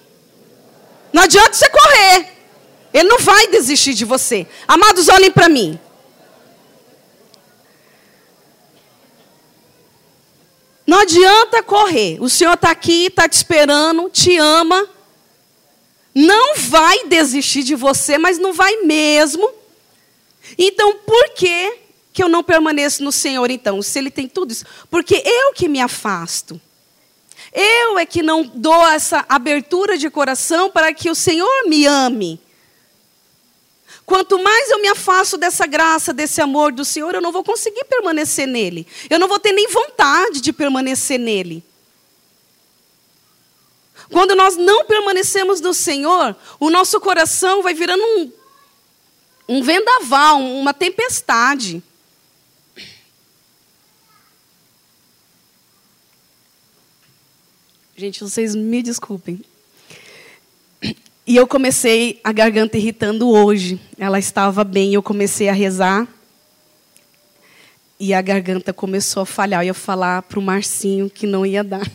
Não 1.13 1.23
adianta 1.23 1.53
você 1.53 1.69
correr. 1.69 2.33
Ele 2.93 3.09
não 3.09 3.19
vai 3.19 3.47
desistir 3.47 3.93
de 3.93 4.05
você. 4.05 4.47
Amados, 4.67 5.07
olhem 5.09 5.31
para 5.31 5.49
mim. 5.49 5.79
Não 10.85 10.99
adianta 10.99 11.61
correr. 11.61 12.17
O 12.21 12.29
Senhor 12.29 12.53
está 12.53 12.71
aqui, 12.71 13.07
está 13.07 13.27
te 13.27 13.33
esperando, 13.33 14.09
te 14.09 14.37
ama. 14.37 14.87
Não 16.15 16.55
vai 16.55 17.05
desistir 17.05 17.63
de 17.63 17.75
você, 17.75 18.17
mas 18.17 18.39
não 18.39 18.53
vai 18.53 18.77
mesmo. 18.77 19.51
Então, 20.57 20.95
por 21.05 21.29
que, 21.31 21.77
que 22.17 22.23
eu 22.23 22.27
não 22.27 22.43
permaneço 22.43 23.03
no 23.03 23.11
Senhor, 23.11 23.51
então? 23.51 23.79
Se 23.79 23.99
Ele 23.99 24.09
tem 24.09 24.27
tudo 24.27 24.51
isso? 24.51 24.65
Porque 24.89 25.21
eu 25.23 25.53
que 25.53 25.67
me 25.67 25.79
afasto. 25.79 26.59
Eu 27.53 27.99
é 27.99 28.07
que 28.07 28.23
não 28.23 28.41
dou 28.41 28.87
essa 28.87 29.23
abertura 29.29 29.99
de 29.99 30.09
coração 30.09 30.71
para 30.71 30.91
que 30.91 31.11
o 31.11 31.13
Senhor 31.13 31.67
me 31.67 31.85
ame. 31.85 32.41
Quanto 34.03 34.41
mais 34.41 34.71
eu 34.71 34.81
me 34.81 34.87
afasto 34.87 35.37
dessa 35.37 35.67
graça, 35.67 36.11
desse 36.11 36.41
amor 36.41 36.71
do 36.71 36.83
Senhor, 36.83 37.13
eu 37.13 37.21
não 37.21 37.31
vou 37.31 37.43
conseguir 37.43 37.85
permanecer 37.85 38.47
nele. 38.47 38.87
Eu 39.11 39.19
não 39.19 39.27
vou 39.27 39.37
ter 39.37 39.51
nem 39.51 39.67
vontade 39.67 40.41
de 40.41 40.51
permanecer 40.51 41.19
nele. 41.19 41.63
Quando 44.11 44.33
nós 44.33 44.57
não 44.57 44.85
permanecemos 44.85 45.61
no 45.61 45.71
Senhor, 45.71 46.35
o 46.59 46.71
nosso 46.71 46.99
coração 46.99 47.61
vai 47.61 47.75
virando 47.75 48.01
um, 48.01 48.31
um 49.49 49.61
vendaval, 49.61 50.41
uma 50.41 50.73
tempestade. 50.73 51.83
Gente, 57.99 58.23
vocês 58.23 58.53
me 58.53 58.83
desculpem. 58.83 59.41
E 61.25 61.35
eu 61.35 61.47
comecei 61.47 62.21
a 62.23 62.31
garganta 62.31 62.77
irritando 62.77 63.27
hoje. 63.27 63.81
Ela 63.97 64.19
estava 64.19 64.63
bem, 64.63 64.93
eu 64.93 65.01
comecei 65.01 65.49
a 65.49 65.51
rezar. 65.51 66.07
E 67.99 68.13
a 68.13 68.21
garganta 68.21 68.71
começou 68.71 69.23
a 69.23 69.25
falhar. 69.25 69.63
Eu 69.63 69.69
ia 69.69 69.73
falar 69.73 70.21
para 70.21 70.37
o 70.37 70.43
Marcinho 70.43 71.09
que 71.09 71.25
não 71.25 71.43
ia 71.43 71.63
dar. 71.63 71.91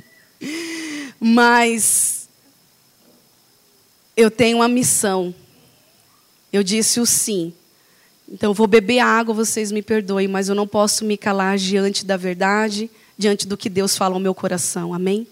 Mas 1.20 2.26
eu 4.16 4.30
tenho 4.30 4.56
uma 4.56 4.68
missão. 4.68 5.34
Eu 6.50 6.62
disse 6.62 7.00
o 7.00 7.04
sim. 7.04 7.52
Então 8.26 8.52
eu 8.52 8.54
vou 8.54 8.66
beber 8.66 9.00
água, 9.00 9.34
vocês 9.34 9.70
me 9.70 9.82
perdoem, 9.82 10.26
mas 10.26 10.48
eu 10.48 10.54
não 10.54 10.66
posso 10.66 11.04
me 11.04 11.18
calar 11.18 11.58
diante 11.58 12.06
da 12.06 12.16
verdade, 12.16 12.90
diante 13.22 13.46
do 13.46 13.56
que 13.56 13.70
Deus 13.70 13.96
fala 13.96 14.14
ao 14.14 14.20
meu 14.20 14.34
coração. 14.34 14.92
Amém? 14.92 15.26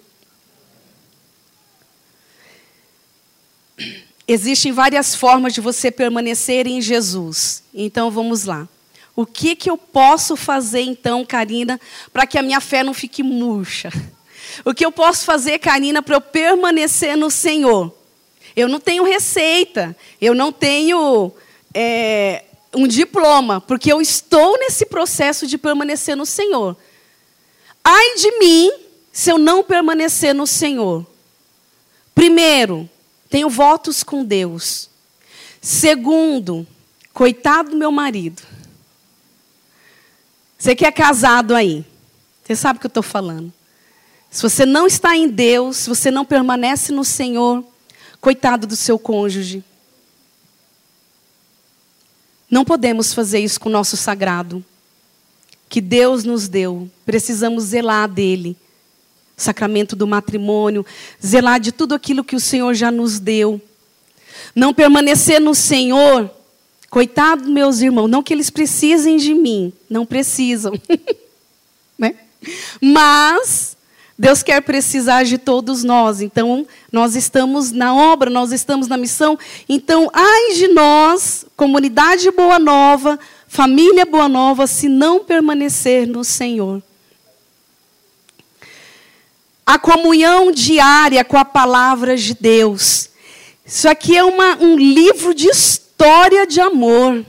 Existem 4.26 4.70
várias 4.70 5.14
formas 5.14 5.53
de 5.53 5.61
você 5.61 5.90
permanecer 5.90 6.66
em 6.66 6.81
Jesus. 6.81 7.64
Então 7.74 8.11
vamos 8.11 8.44
lá. 8.44 8.68
O 9.16 9.26
que, 9.26 9.57
que 9.57 9.68
eu 9.68 9.76
posso 9.76 10.37
fazer 10.37 10.83
então, 10.83 11.26
Karina, 11.26 11.81
para 12.12 12.26
que 12.26 12.38
a 12.38 12.42
minha 12.42 12.61
fé 12.61 12.85
não 12.85 12.94
fique 12.94 13.22
murcha? 13.22 13.90
O 14.64 14.74
que 14.74 14.85
eu 14.85 14.92
posso 14.92 15.24
fazer, 15.24 15.59
Karina, 15.59 16.03
para 16.03 16.16
eu 16.16 16.20
permanecer 16.20 17.16
no 17.16 17.31
Senhor? 17.31 17.94
Eu 18.55 18.68
não 18.68 18.81
tenho 18.81 19.05
receita, 19.05 19.96
eu 20.20 20.35
não 20.35 20.53
tenho 20.53 21.33
é, 21.72 22.44
um 22.74 22.87
diploma, 22.87 23.61
porque 23.61 23.92
eu 23.92 24.00
estou 24.00 24.59
nesse 24.59 24.87
processo 24.87 25.46
de 25.46 25.57
permanecer 25.57 26.16
no 26.16 26.26
Senhor. 26.26 26.76
Ai 27.85 28.14
de 28.16 28.38
mim 28.38 28.73
se 29.12 29.31
eu 29.31 29.38
não 29.38 29.62
permanecer 29.62 30.35
no 30.35 30.47
Senhor. 30.47 31.07
Primeiro, 32.14 32.88
tenho 33.29 33.49
votos 33.49 34.03
com 34.03 34.25
Deus. 34.25 34.88
Segundo, 35.61 36.66
coitado 37.12 37.71
do 37.71 37.77
meu 37.77 37.90
marido. 37.90 38.43
Você 40.59 40.75
que 40.75 40.85
é 40.85 40.93
casado 40.93 41.55
aí, 41.55 41.85
você 42.45 42.55
sabe 42.55 42.77
o 42.77 42.81
que 42.81 42.87
eu 42.87 42.90
estou 42.90 43.03
falando. 43.03 43.53
Se 44.31 44.43
você 44.43 44.66
não 44.66 44.87
está 44.87 45.16
em 45.16 45.29
Deus, 45.29 45.79
se 45.79 45.88
você 45.88 46.11
não 46.11 46.25
permanece 46.25 46.93
no 46.93 47.05
Senhor, 47.05 47.64
coitado 48.21 48.66
do 48.66 48.77
seu 48.77 48.99
cônjuge. 48.99 49.64
Não 52.51 52.64
podemos 52.64 53.14
fazer 53.14 53.40
isso 53.40 53.59
com 53.59 53.69
o 53.69 53.73
nosso 53.73 53.97
sagrado, 53.97 54.64
que 55.70 55.80
Deus 55.80 56.24
nos 56.24 56.48
deu. 56.48 56.90
Precisamos 57.06 57.64
zelar 57.64 58.06
dele 58.06 58.56
sacramento 59.40 59.96
do 59.96 60.06
matrimônio, 60.06 60.85
zelar 61.24 61.59
de 61.59 61.72
tudo 61.72 61.94
aquilo 61.94 62.22
que 62.22 62.37
o 62.37 62.40
Senhor 62.40 62.74
já 62.74 62.90
nos 62.90 63.18
deu. 63.18 63.61
Não 64.54 64.74
permanecer 64.74 65.40
no 65.40 65.54
Senhor, 65.54 66.30
coitado 66.90 67.50
meus 67.50 67.80
irmãos, 67.80 68.09
não 68.09 68.22
que 68.22 68.35
eles 68.35 68.50
precisem 68.50 69.16
de 69.16 69.35
mim, 69.35 69.72
não 69.88 70.04
precisam. 70.04 70.72
né? 71.98 72.14
Mas 72.80 73.76
Deus 74.18 74.42
quer 74.42 74.61
precisar 74.61 75.24
de 75.24 75.38
todos 75.38 75.83
nós, 75.83 76.20
então 76.20 76.66
nós 76.92 77.16
estamos 77.16 77.72
na 77.72 77.94
obra, 77.94 78.28
nós 78.28 78.52
estamos 78.52 78.88
na 78.88 78.98
missão. 78.98 79.38
Então, 79.68 80.11
ai 80.12 80.54
de 80.54 80.68
nós, 80.68 81.46
comunidade 81.56 82.30
Boa 82.30 82.59
Nova, 82.59 83.18
família 83.50 84.06
Boa 84.06 84.28
Nova, 84.28 84.64
se 84.68 84.88
não 84.88 85.24
permanecer 85.24 86.06
no 86.06 86.22
Senhor 86.22 86.80
a 89.66 89.76
comunhão 89.76 90.52
diária 90.52 91.24
com 91.24 91.36
a 91.36 91.44
palavra 91.44 92.16
de 92.16 92.32
Deus. 92.34 93.10
Isso 93.66 93.88
aqui 93.88 94.16
é 94.16 94.22
uma, 94.22 94.56
um 94.56 94.76
livro 94.76 95.34
de 95.34 95.48
história 95.48 96.46
de 96.46 96.60
amor. 96.60 97.24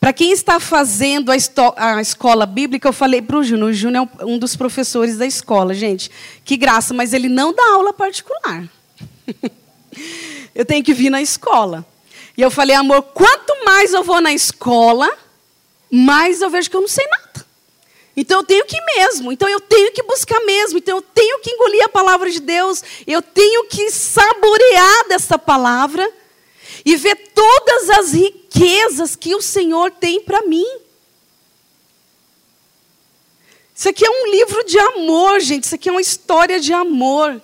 Para 0.00 0.12
quem 0.12 0.30
está 0.30 0.60
fazendo 0.60 1.32
a, 1.32 1.36
a, 1.76 2.00
escola 2.00 2.46
bíblica, 2.46 2.88
eu 2.88 2.92
falei 2.92 3.20
para 3.20 3.38
o 3.38 3.44
Júnior, 3.44 3.70
o 3.70 3.72
Júnior 3.72 4.08
é 4.20 4.24
um 4.24 4.38
dos 4.38 4.54
professores 4.54 5.16
da 5.16 5.26
escola, 5.26 5.74
gente. 5.74 6.10
Que 6.44 6.56
graça, 6.56 6.94
mas 6.94 7.12
ele 7.12 7.28
não 7.28 7.52
dá 7.52 7.72
aula 7.72 7.92
particular. 7.92 8.68
eu 10.54 10.64
tenho 10.64 10.84
que 10.84 10.94
vir 10.94 11.10
na 11.10 11.20
escola. 11.20 11.84
E 12.36 12.42
eu 12.42 12.50
falei, 12.50 12.76
amor, 12.76 13.02
quanto 13.02 13.64
mais 13.64 13.92
eu 13.92 14.04
vou 14.04 14.20
na 14.20 14.32
escola, 14.32 15.10
mais 15.90 16.42
eu 16.42 16.50
vejo 16.50 16.68
que 16.68 16.76
eu 16.76 16.82
não 16.82 16.88
sei 16.88 17.06
nada. 17.06 17.46
Então 18.16 18.40
eu 18.40 18.44
tenho 18.44 18.64
que 18.64 18.76
ir 18.76 18.84
mesmo, 18.96 19.30
então 19.30 19.48
eu 19.48 19.60
tenho 19.60 19.92
que 19.92 20.02
buscar 20.02 20.40
mesmo, 20.40 20.78
então 20.78 20.96
eu 20.96 21.02
tenho 21.02 21.38
que 21.40 21.50
engolir 21.50 21.84
a 21.84 21.88
palavra 21.88 22.30
de 22.30 22.40
Deus, 22.40 22.82
eu 23.06 23.20
tenho 23.20 23.66
que 23.66 23.90
saborear 23.90 25.08
dessa 25.08 25.38
palavra 25.38 26.10
e 26.84 26.96
ver 26.96 27.16
todas 27.34 27.90
as 27.90 28.12
riquezas 28.12 29.14
que 29.14 29.34
o 29.34 29.42
Senhor 29.42 29.90
tem 29.90 30.20
para 30.20 30.42
mim. 30.42 30.66
Isso 33.74 33.90
aqui 33.90 34.06
é 34.06 34.10
um 34.10 34.30
livro 34.30 34.64
de 34.64 34.78
amor, 34.78 35.40
gente, 35.40 35.64
isso 35.64 35.74
aqui 35.74 35.90
é 35.90 35.92
uma 35.92 36.00
história 36.00 36.58
de 36.58 36.72
amor. 36.72 37.40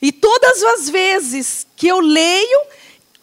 E 0.00 0.12
todas 0.12 0.62
as 0.62 0.88
vezes 0.88 1.66
que 1.76 1.88
eu 1.88 1.98
leio, 1.98 2.60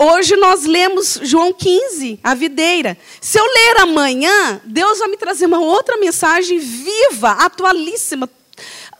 Hoje 0.02 0.38
nós 0.38 0.64
lemos 0.64 1.20
João 1.24 1.52
15, 1.52 2.22
a 2.24 2.34
videira. 2.34 2.98
Se 3.20 3.38
eu 3.38 3.44
ler 3.44 3.82
amanhã, 3.82 4.62
Deus 4.64 5.00
vai 5.00 5.10
me 5.10 5.18
trazer 5.18 5.46
uma 5.46 5.60
outra 5.60 5.98
mensagem 5.98 6.58
viva, 6.58 7.32
atualíssima. 7.32 8.30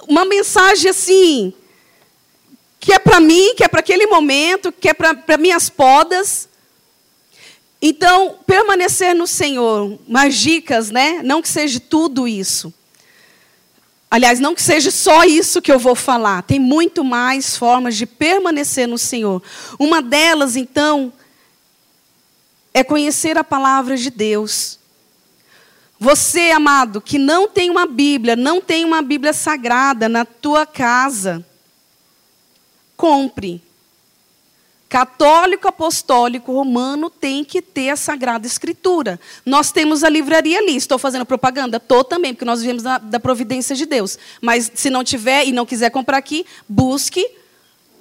uma 0.06 0.26
mensagem 0.26 0.90
assim, 0.90 1.54
que 2.82 2.92
é 2.92 3.00
para 3.00 3.22
mim, 3.22 3.56
que 3.56 3.64
é 3.64 3.70
para 3.70 3.80
aquele 3.80 4.08
momento, 4.08 4.74
que 4.74 4.90
é 4.90 4.94
para 4.94 5.38
minhas 5.38 5.70
podas. 5.70 6.50
Então, 7.82 8.38
permanecer 8.46 9.16
no 9.16 9.26
Senhor, 9.26 9.98
umas 10.06 10.36
dicas, 10.36 10.92
né? 10.92 11.22
Não 11.24 11.42
que 11.42 11.48
seja 11.48 11.80
tudo 11.80 12.28
isso. 12.28 12.74
Aliás, 14.12 14.40
não 14.40 14.56
que 14.56 14.62
seja 14.62 14.90
só 14.90 15.24
isso 15.24 15.62
que 15.62 15.72
eu 15.72 15.78
vou 15.78 15.94
falar. 15.94 16.42
Tem 16.42 16.60
muito 16.60 17.04
mais 17.04 17.56
formas 17.56 17.96
de 17.96 18.08
permanecer 18.08 18.88
no 18.88 18.98
Senhor. 18.98 19.42
Uma 19.78 20.02
delas, 20.02 20.56
então, 20.56 21.14
é 22.74 22.84
conhecer 22.84 23.38
a 23.38 23.44
palavra 23.44 23.96
de 23.96 24.10
Deus. 24.10 24.80
Você, 26.00 26.50
amado, 26.52 27.02
que 27.02 27.20
não 27.20 27.48
tem 27.48 27.70
uma 27.70 27.86
Bíblia, 27.86 28.36
não 28.36 28.60
tem 28.62 28.84
uma 28.86 29.02
Bíblia 29.02 29.34
sagrada 29.34 30.10
na 30.10 30.26
tua 30.26 30.66
casa, 30.66 31.46
compre. 32.96 33.62
Católico 34.90 35.68
apostólico 35.68 36.52
romano 36.52 37.12
tem 37.12 37.44
que 37.44 37.62
ter 37.62 37.92
a 37.92 37.96
Sagrada 37.96 38.48
Escritura. 38.48 39.20
Nós 39.46 39.72
temos 39.72 40.04
a 40.04 40.10
livraria 40.10 40.58
ali. 40.58 40.76
Estou 40.76 40.98
fazendo 40.98 41.28
propaganda? 41.28 41.78
Estou 41.78 42.04
também, 42.04 42.34
porque 42.34 42.44
nós 42.44 42.62
vivemos 42.62 42.82
da, 42.82 42.98
da 42.98 43.20
providência 43.20 43.76
de 43.76 43.86
Deus. 43.86 44.18
Mas 44.42 44.72
se 44.74 44.90
não 44.90 45.04
tiver 45.04 45.46
e 45.46 45.52
não 45.52 45.64
quiser 45.64 45.92
comprar 45.92 46.18
aqui, 46.18 46.44
busque 46.68 47.24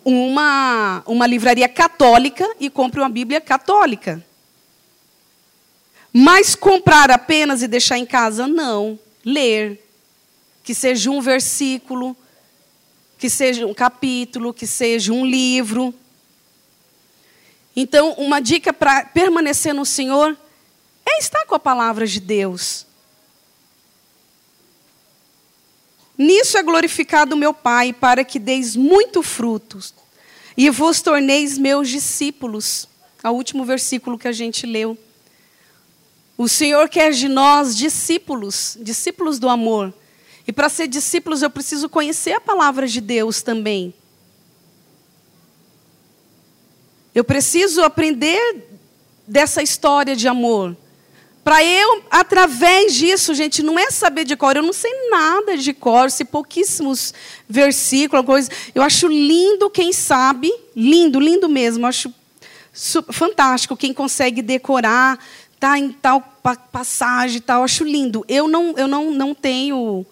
uma, 0.03 1.03
uma 1.05 1.27
livraria 1.27 1.68
católica 1.68 2.48
e 2.59 2.70
compre 2.70 3.01
uma 3.01 3.11
Bíblia 3.11 3.42
católica. 3.42 4.24
Mas 6.11 6.55
comprar 6.55 7.11
apenas 7.11 7.61
e 7.62 7.68
deixar 7.68 7.98
em 7.98 8.07
casa, 8.07 8.48
não. 8.48 8.98
Ler. 9.22 9.79
Que 10.64 10.74
seja 10.74 11.11
um 11.11 11.20
versículo, 11.20 12.16
que 13.18 13.29
seja 13.29 13.66
um 13.66 13.74
capítulo, 13.74 14.55
que 14.55 14.66
seja 14.66 15.12
um 15.12 15.27
livro. 15.27 15.94
Então, 17.81 18.11
uma 18.14 18.41
dica 18.41 18.73
para 18.73 19.05
permanecer 19.05 19.73
no 19.73 19.87
Senhor 19.87 20.37
é 21.07 21.21
estar 21.21 21.47
com 21.47 21.55
a 21.55 21.61
palavra 21.61 22.09
de 22.09 22.19
Deus. 22.19 22.85
Nisso 26.19 26.59
é 26.59 26.62
glorificado 26.64 27.37
meu 27.37 27.55
Pai, 27.55 27.93
para 27.93 28.25
que 28.25 28.41
deis 28.41 28.75
muito 28.75 29.23
frutos 29.23 29.95
e 30.57 30.69
vos 30.71 31.01
torneis 31.01 31.57
meus 31.57 31.88
discípulos. 31.88 32.88
É 33.23 33.29
o 33.29 33.35
último 33.35 33.64
versículo 33.64 34.19
que 34.19 34.27
a 34.27 34.33
gente 34.33 34.67
leu. 34.67 34.99
O 36.37 36.49
Senhor 36.49 36.88
quer 36.88 37.12
de 37.12 37.29
nós 37.29 37.77
discípulos, 37.77 38.77
discípulos 38.81 39.38
do 39.38 39.49
amor. 39.49 39.95
E 40.49 40.53
para 40.53 40.69
ser 40.69 40.88
discípulos 40.88 41.43
eu 41.43 41.51
preciso 41.51 41.88
conhecer 41.88 42.33
a 42.33 42.41
palavra 42.41 42.88
de 42.88 43.01
Deus 43.01 43.41
também. 43.41 43.95
Eu 47.19 47.25
preciso 47.25 47.83
aprender 47.83 48.79
dessa 49.27 49.61
história 49.61 50.15
de 50.15 50.29
amor. 50.29 50.77
Para 51.43 51.65
eu, 51.65 52.05
através 52.09 52.95
disso, 52.95 53.35
gente, 53.35 53.61
não 53.61 53.77
é 53.77 53.91
saber 53.91 54.23
de 54.23 54.37
cor. 54.37 54.55
Eu 54.55 54.63
não 54.63 54.73
sei 54.73 55.11
nada 55.11 55.57
de 55.57 55.73
cor, 55.73 56.13
sei 56.13 56.25
pouquíssimos 56.25 57.13
versículos, 57.49 58.25
coisa. 58.25 58.49
Eu 58.73 58.85
acho 58.85 59.09
lindo 59.09 59.69
quem 59.69 59.93
sabe, 59.93 60.49
lindo, 60.77 61.19
lindo 61.19 61.49
mesmo. 61.49 61.87
Eu 61.87 61.89
acho 61.89 62.15
fantástico 63.11 63.77
quem 63.77 63.93
consegue 63.93 64.41
decorar, 64.41 65.19
tá 65.59 65.77
em 65.77 65.91
tal 65.91 66.21
passagem, 66.71 67.41
tal. 67.41 67.63
Eu 67.63 67.65
acho 67.65 67.83
lindo. 67.83 68.25
Eu 68.29 68.47
não, 68.47 68.75
eu 68.77 68.87
não, 68.87 69.11
não 69.11 69.35
tenho 69.35 70.07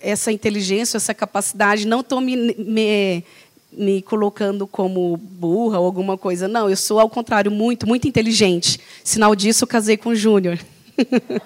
essa 0.00 0.32
inteligência, 0.32 0.96
essa 0.96 1.12
capacidade. 1.12 1.86
Não 1.86 2.00
estou 2.00 2.22
me, 2.22 2.54
me 2.54 3.22
me 3.72 4.02
colocando 4.02 4.66
como 4.66 5.16
burra 5.16 5.78
ou 5.78 5.86
alguma 5.86 6.18
coisa. 6.18 6.46
Não, 6.46 6.68
eu 6.68 6.76
sou, 6.76 7.00
ao 7.00 7.08
contrário, 7.08 7.50
muito, 7.50 7.86
muito 7.86 8.06
inteligente. 8.06 8.78
Sinal 9.02 9.34
disso, 9.34 9.64
eu 9.64 9.68
casei 9.68 9.96
com 9.96 10.10
o 10.10 10.14
Júnior. 10.14 10.58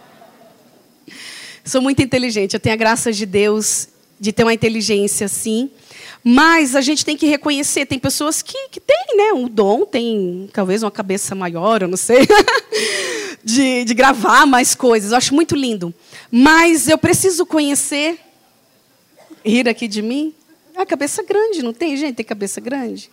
sou 1.65 1.81
muito 1.81 2.03
inteligente, 2.03 2.55
eu 2.55 2.61
tenho 2.61 2.75
a 2.75 2.79
graça 2.79 3.13
de 3.13 3.27
Deus 3.27 3.89
de 4.19 4.33
ter 4.33 4.43
uma 4.43 4.55
inteligência 4.55 5.27
assim. 5.27 5.71
Mas 6.25 6.75
a 6.75 6.81
gente 6.81 7.05
tem 7.05 7.17
que 7.17 7.27
reconhecer, 7.27 7.87
tem 7.87 7.99
pessoas 7.99 8.43
que, 8.43 8.69
que 8.69 8.81
têm 8.81 9.17
né, 9.17 9.33
um 9.33 9.49
dom, 9.49 9.85
tem 9.85 10.51
talvez 10.53 10.83
uma 10.83 10.91
cabeça 10.91 11.37
maior, 11.37 11.83
eu 11.83 11.89
não 11.89 11.97
sei, 11.97 12.27
de, 13.45 13.85
de 13.85 13.95
gravar 13.95 14.45
mais 14.45 14.75
coisas. 14.75 15.13
Eu 15.13 15.19
acho 15.19 15.35
muito 15.35 15.55
lindo. 15.55 15.95
Mas 16.31 16.89
eu 16.89 16.99
preciso 16.99 17.47
conhecer. 17.47 18.19
Rir 19.45 19.69
aqui 19.69 19.87
de 19.87 20.03
mim? 20.03 20.35
A 20.77 20.85
cabeça 20.85 21.23
grande, 21.23 21.63
não 21.63 21.73
tem 21.73 21.97
gente? 21.97 22.17
Tem 22.17 22.25
cabeça 22.25 22.61
grande? 22.61 23.11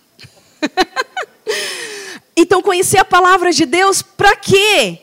então, 2.36 2.62
conhecer 2.62 2.98
a 2.98 3.06
palavra 3.06 3.54
de 3.54 3.66
Deus, 3.66 4.02
para 4.02 4.36
quê? 4.36 5.00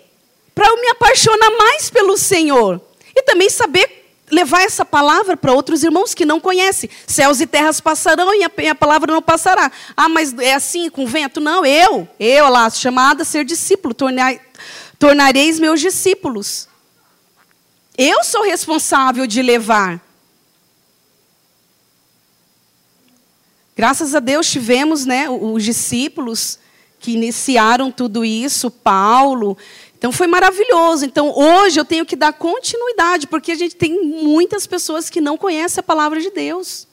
Para 0.55 0.69
eu 0.69 0.77
me 0.77 0.89
apaixonar 0.89 1.51
mais 1.57 1.89
pelo 1.89 2.19
Senhor. 2.19 2.81
E 3.17 3.23
também 3.23 3.49
saber 3.49 4.01
levar 4.31 4.63
essa 4.63 4.85
palavra 4.85 5.37
para 5.37 5.53
outros 5.53 5.83
irmãos 5.83 6.13
que 6.13 6.27
não 6.27 6.39
conhecem. 6.39 6.91
Céus 7.07 7.41
e 7.41 7.47
terras 7.47 7.81
passarão 7.81 8.35
e 8.35 8.45
a, 8.45 8.51
e 8.59 8.69
a, 8.69 8.75
palavra 8.75 9.11
não 9.11 9.23
passará. 9.23 9.73
Ah, 9.97 10.09
mas 10.09 10.39
é 10.39 10.53
assim 10.53 10.91
com 10.91 11.07
vento? 11.07 11.41
Não, 11.41 11.65
eu, 11.65 12.07
eu 12.19 12.49
lá, 12.49 12.69
chamada 12.69 13.23
a 13.23 13.25
ser 13.25 13.45
discípulo, 13.45 13.95
tornai, 13.95 14.39
tornareis 14.99 15.59
meus 15.59 15.81
discípulos. 15.81 16.69
Eu 17.97 18.23
sou 18.23 18.43
responsável 18.43 19.27
de 19.27 19.43
levar. 19.43 20.10
Graças 23.81 24.15
a 24.15 24.21
Deus 24.21 24.47
tivemos 24.47 25.07
né, 25.07 25.31
os 25.31 25.65
discípulos 25.65 26.59
que 26.99 27.13
iniciaram 27.13 27.91
tudo 27.91 28.23
isso, 28.27 28.71
Paulo. 28.71 29.57
Então 29.97 30.13
foi 30.13 30.27
maravilhoso. 30.27 31.07
Então 31.07 31.33
hoje 31.35 31.81
eu 31.81 31.85
tenho 31.87 32.05
que 32.05 32.15
dar 32.15 32.35
continuidade, 32.35 33.27
porque 33.27 33.53
a 33.53 33.55
gente 33.55 33.75
tem 33.75 34.05
muitas 34.23 34.67
pessoas 34.67 35.09
que 35.09 35.19
não 35.19 35.39
conhecem 35.39 35.81
a 35.81 35.83
palavra 35.83 36.21
de 36.21 36.29
Deus. 36.29 36.87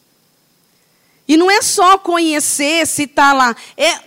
E 1.27 1.35
não 1.35 1.51
é 1.51 1.61
só 1.61 1.97
conhecer, 1.97 2.87
se 2.87 3.03
está 3.03 3.33
lá, 3.33 3.53
é 3.75 3.99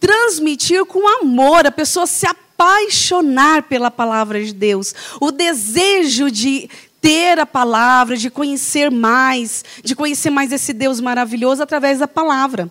transmitir 0.00 0.82
com 0.86 1.06
amor, 1.20 1.66
a 1.66 1.70
pessoa 1.70 2.06
se 2.06 2.26
apaixonar 2.26 3.64
pela 3.64 3.90
palavra 3.90 4.42
de 4.42 4.54
Deus. 4.54 4.94
O 5.20 5.30
desejo 5.30 6.30
de 6.30 6.70
ter 7.04 7.38
a 7.38 7.44
palavra, 7.44 8.16
de 8.16 8.30
conhecer 8.30 8.90
mais, 8.90 9.62
de 9.82 9.94
conhecer 9.94 10.30
mais 10.30 10.50
esse 10.50 10.72
Deus 10.72 11.00
maravilhoso 11.00 11.62
através 11.62 11.98
da 11.98 12.08
palavra. 12.08 12.70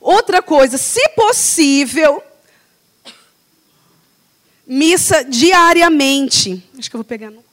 Outra 0.00 0.42
coisa, 0.42 0.76
se 0.76 1.08
possível, 1.10 2.20
missa 4.66 5.22
diariamente. 5.22 6.60
Acho 6.76 6.90
que 6.90 6.96
eu 6.96 6.98
vou 6.98 7.04
pegar 7.04 7.30
no 7.30 7.44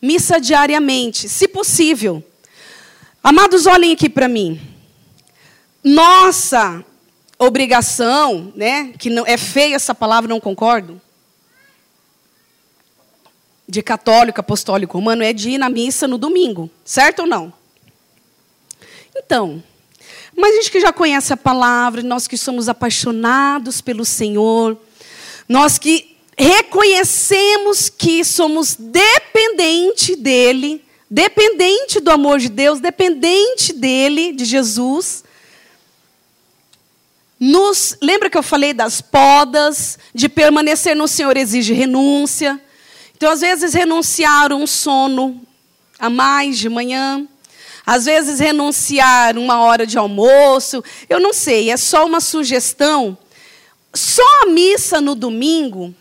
Missa 0.00 0.40
diariamente, 0.40 1.28
se 1.28 1.46
possível. 1.46 2.24
Amados, 3.22 3.66
olhem 3.66 3.92
aqui 3.92 4.08
para 4.08 4.26
mim. 4.26 4.58
Nossa 5.84 6.82
obrigação, 7.38 8.52
né, 8.56 8.94
que 8.98 9.10
não 9.10 9.26
é 9.26 9.36
feia 9.36 9.76
essa 9.76 9.94
palavra, 9.94 10.30
não 10.30 10.40
concordo 10.40 11.00
de 13.72 13.82
católico, 13.82 14.38
apostólico, 14.38 14.98
romano 14.98 15.22
é 15.22 15.32
de 15.32 15.52
ir 15.52 15.56
na 15.56 15.70
missa 15.70 16.06
no 16.06 16.18
domingo, 16.18 16.70
certo 16.84 17.20
ou 17.20 17.26
não? 17.26 17.50
Então, 19.16 19.62
mas 20.36 20.52
a 20.52 20.56
gente 20.56 20.70
que 20.70 20.78
já 20.78 20.92
conhece 20.92 21.32
a 21.32 21.38
palavra, 21.38 22.02
nós 22.02 22.28
que 22.28 22.36
somos 22.36 22.68
apaixonados 22.68 23.80
pelo 23.80 24.04
Senhor, 24.04 24.76
nós 25.48 25.78
que 25.78 26.18
reconhecemos 26.36 27.88
que 27.88 28.22
somos 28.26 28.76
dependente 28.78 30.16
dele, 30.16 30.84
dependente 31.10 31.98
do 31.98 32.10
amor 32.10 32.40
de 32.40 32.50
Deus, 32.50 32.78
dependente 32.78 33.72
dele, 33.72 34.34
de 34.34 34.44
Jesus. 34.44 35.24
Nos, 37.40 37.96
lembra 38.02 38.28
que 38.28 38.36
eu 38.36 38.42
falei 38.42 38.74
das 38.74 39.00
podas, 39.00 39.98
de 40.14 40.28
permanecer 40.28 40.94
no 40.94 41.08
Senhor 41.08 41.38
exige 41.38 41.72
renúncia. 41.72 42.60
Então, 43.22 43.30
às 43.30 43.40
vezes, 43.40 43.72
renunciar 43.72 44.52
um 44.52 44.66
sono 44.66 45.40
a 45.96 46.10
mais 46.10 46.58
de 46.58 46.68
manhã, 46.68 47.24
às 47.86 48.06
vezes, 48.06 48.40
renunciar 48.40 49.38
uma 49.38 49.60
hora 49.60 49.86
de 49.86 49.96
almoço, 49.96 50.82
eu 51.08 51.20
não 51.20 51.32
sei, 51.32 51.70
é 51.70 51.76
só 51.76 52.04
uma 52.04 52.20
sugestão. 52.20 53.16
Só 53.94 54.24
a 54.42 54.46
missa 54.46 55.00
no 55.00 55.14
domingo, 55.14 55.94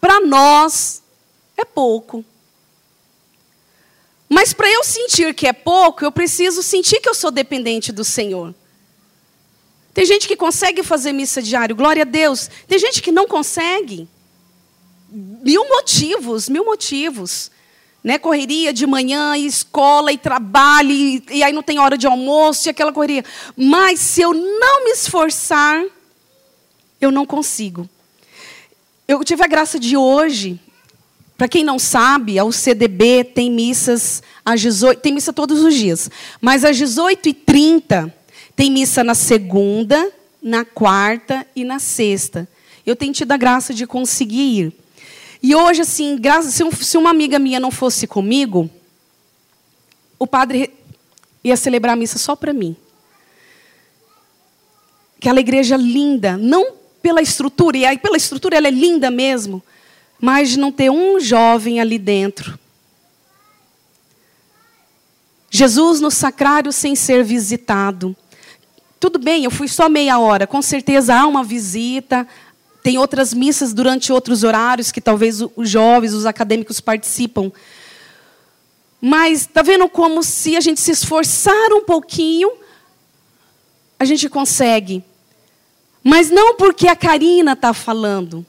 para 0.00 0.18
nós, 0.22 1.02
é 1.58 1.64
pouco. 1.66 2.24
Mas 4.26 4.54
para 4.54 4.70
eu 4.70 4.82
sentir 4.82 5.34
que 5.34 5.46
é 5.46 5.52
pouco, 5.52 6.06
eu 6.06 6.10
preciso 6.10 6.62
sentir 6.62 7.02
que 7.02 7.08
eu 7.10 7.14
sou 7.14 7.30
dependente 7.30 7.92
do 7.92 8.02
Senhor. 8.02 8.54
Tem 9.92 10.06
gente 10.06 10.26
que 10.26 10.36
consegue 10.36 10.82
fazer 10.82 11.12
missa 11.12 11.42
diário, 11.42 11.76
glória 11.76 12.00
a 12.00 12.06
Deus. 12.06 12.48
Tem 12.66 12.78
gente 12.78 13.02
que 13.02 13.12
não 13.12 13.28
consegue 13.28 14.08
mil 15.10 15.68
motivos, 15.68 16.48
mil 16.48 16.64
motivos. 16.64 17.50
né? 18.02 18.18
Correria 18.18 18.72
de 18.72 18.86
manhã, 18.86 19.36
e 19.36 19.46
escola, 19.46 20.12
e 20.12 20.18
trabalho, 20.18 20.90
e, 20.90 21.22
e 21.30 21.42
aí 21.42 21.52
não 21.52 21.62
tem 21.62 21.78
hora 21.78 21.98
de 21.98 22.06
almoço, 22.06 22.68
e 22.68 22.70
aquela 22.70 22.92
correria. 22.92 23.24
Mas 23.56 24.00
se 24.00 24.22
eu 24.22 24.32
não 24.32 24.84
me 24.84 24.90
esforçar, 24.90 25.84
eu 27.00 27.10
não 27.10 27.26
consigo. 27.26 27.88
Eu 29.08 29.24
tive 29.24 29.42
a 29.42 29.48
graça 29.48 29.78
de 29.78 29.96
hoje, 29.96 30.60
para 31.36 31.48
quem 31.48 31.64
não 31.64 31.78
sabe, 31.78 32.38
a 32.38 32.44
UCDB 32.44 33.24
tem 33.24 33.50
missas 33.50 34.22
às 34.44 34.60
18, 34.60 35.00
tem 35.00 35.14
missa 35.14 35.32
todos 35.32 35.64
os 35.64 35.74
dias, 35.74 36.10
mas 36.40 36.64
às 36.64 36.76
18h30 36.76 38.12
tem 38.54 38.70
missa 38.70 39.02
na 39.02 39.14
segunda, 39.14 40.12
na 40.42 40.64
quarta 40.64 41.46
e 41.56 41.64
na 41.64 41.78
sexta. 41.78 42.46
Eu 42.84 42.94
tenho 42.94 43.12
tido 43.12 43.32
a 43.32 43.36
graça 43.36 43.72
de 43.72 43.86
conseguir 43.86 44.58
ir. 44.58 44.72
E 45.42 45.54
hoje, 45.54 45.82
assim, 45.82 46.16
graças, 46.18 46.54
se, 46.54 46.62
um, 46.62 46.70
se 46.70 46.98
uma 46.98 47.10
amiga 47.10 47.38
minha 47.38 47.58
não 47.58 47.70
fosse 47.70 48.06
comigo, 48.06 48.68
o 50.18 50.26
padre 50.26 50.72
ia 51.42 51.56
celebrar 51.56 51.94
a 51.94 51.96
missa 51.96 52.18
só 52.18 52.36
para 52.36 52.52
mim. 52.52 52.76
Aquela 55.18 55.40
igreja 55.40 55.76
linda, 55.76 56.36
não 56.36 56.74
pela 57.02 57.22
estrutura, 57.22 57.78
e 57.78 57.84
aí 57.86 57.98
pela 57.98 58.16
estrutura 58.16 58.56
ela 58.56 58.68
é 58.68 58.70
linda 58.70 59.10
mesmo, 59.10 59.62
mas 60.20 60.50
de 60.50 60.58
não 60.58 60.70
ter 60.70 60.90
um 60.90 61.18
jovem 61.18 61.80
ali 61.80 61.98
dentro. 61.98 62.58
Jesus 65.50 66.00
no 66.00 66.10
sacrário 66.10 66.72
sem 66.72 66.94
ser 66.94 67.24
visitado. 67.24 68.14
Tudo 69.00 69.18
bem, 69.18 69.44
eu 69.44 69.50
fui 69.50 69.66
só 69.66 69.88
meia 69.88 70.18
hora, 70.18 70.46
com 70.46 70.60
certeza 70.60 71.14
há 71.14 71.26
uma 71.26 71.42
visita, 71.42 72.28
tem 72.82 72.98
outras 72.98 73.34
missas 73.34 73.72
durante 73.72 74.12
outros 74.12 74.42
horários 74.42 74.90
que 74.90 75.00
talvez 75.00 75.40
os 75.40 75.68
jovens, 75.68 76.14
os 76.14 76.26
acadêmicos 76.26 76.80
participam. 76.80 77.52
Mas 79.00 79.42
está 79.42 79.62
vendo 79.62 79.88
como 79.88 80.22
se 80.22 80.56
a 80.56 80.60
gente 80.60 80.80
se 80.80 80.90
esforçar 80.90 81.72
um 81.72 81.84
pouquinho, 81.84 82.50
a 83.98 84.04
gente 84.04 84.28
consegue. 84.28 85.04
Mas 86.02 86.30
não 86.30 86.54
porque 86.54 86.88
a 86.88 86.96
Karina 86.96 87.52
está 87.52 87.74
falando. 87.74 88.44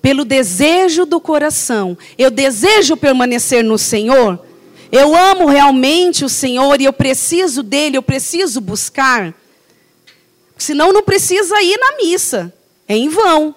Pelo 0.00 0.24
desejo 0.24 1.04
do 1.04 1.20
coração. 1.20 1.98
Eu 2.16 2.30
desejo 2.30 2.96
permanecer 2.96 3.62
no 3.62 3.76
Senhor. 3.76 4.42
Eu 4.90 5.14
amo 5.14 5.46
realmente 5.46 6.24
o 6.24 6.28
Senhor 6.28 6.80
e 6.80 6.84
eu 6.84 6.92
preciso 6.92 7.62
dele, 7.62 7.96
eu 7.96 8.02
preciso 8.02 8.60
buscar. 8.60 9.34
Senão 10.56 10.92
não 10.92 11.02
precisa 11.02 11.60
ir 11.60 11.76
na 11.78 11.96
missa. 11.96 12.54
É 12.88 12.96
em 12.96 13.08
vão. 13.08 13.54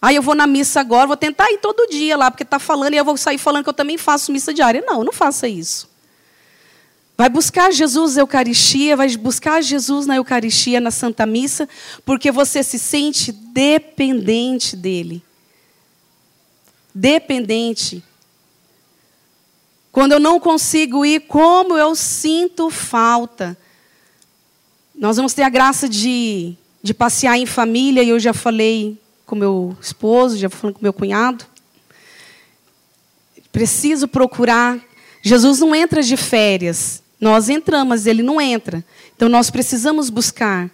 Aí 0.00 0.14
eu 0.14 0.22
vou 0.22 0.34
na 0.34 0.46
missa 0.46 0.80
agora, 0.80 1.06
vou 1.06 1.16
tentar 1.16 1.50
ir 1.50 1.58
todo 1.58 1.88
dia 1.88 2.16
lá, 2.16 2.30
porque 2.30 2.44
está 2.44 2.58
falando 2.58 2.94
e 2.94 2.96
eu 2.96 3.04
vou 3.04 3.16
sair 3.16 3.38
falando 3.38 3.64
que 3.64 3.68
eu 3.68 3.74
também 3.74 3.98
faço 3.98 4.30
missa 4.30 4.54
diária. 4.54 4.82
Não, 4.86 5.02
não 5.02 5.12
faça 5.12 5.48
isso. 5.48 5.88
Vai 7.16 7.28
buscar 7.28 7.72
Jesus 7.72 8.14
na 8.14 8.22
Eucaristia, 8.22 8.96
vai 8.96 9.16
buscar 9.16 9.60
Jesus 9.60 10.06
na 10.06 10.14
Eucaristia, 10.14 10.80
na 10.80 10.92
Santa 10.92 11.26
Missa, 11.26 11.68
porque 12.04 12.30
você 12.30 12.62
se 12.62 12.78
sente 12.78 13.32
dependente 13.32 14.76
dele. 14.76 15.20
Dependente. 16.94 18.04
Quando 19.90 20.12
eu 20.12 20.20
não 20.20 20.38
consigo 20.38 21.04
ir, 21.04 21.22
como 21.22 21.76
eu 21.76 21.96
sinto 21.96 22.70
falta. 22.70 23.58
Nós 24.94 25.16
vamos 25.16 25.34
ter 25.34 25.42
a 25.42 25.48
graça 25.48 25.88
de 25.88 26.56
de 26.82 26.94
passear 26.94 27.36
em 27.36 27.46
família, 27.46 28.02
e 28.02 28.08
eu 28.08 28.18
já 28.18 28.32
falei 28.32 28.98
com 29.26 29.36
meu 29.36 29.76
esposo, 29.80 30.38
já 30.38 30.48
falei 30.48 30.74
com 30.74 30.82
meu 30.82 30.92
cunhado. 30.92 31.44
Preciso 33.52 34.06
procurar. 34.06 34.78
Jesus 35.22 35.60
não 35.60 35.74
entra 35.74 36.02
de 36.02 36.16
férias. 36.16 37.02
Nós 37.20 37.48
entramos, 37.48 38.06
ele 38.06 38.22
não 38.22 38.40
entra. 38.40 38.84
Então 39.16 39.28
nós 39.28 39.50
precisamos 39.50 40.08
buscar. 40.08 40.70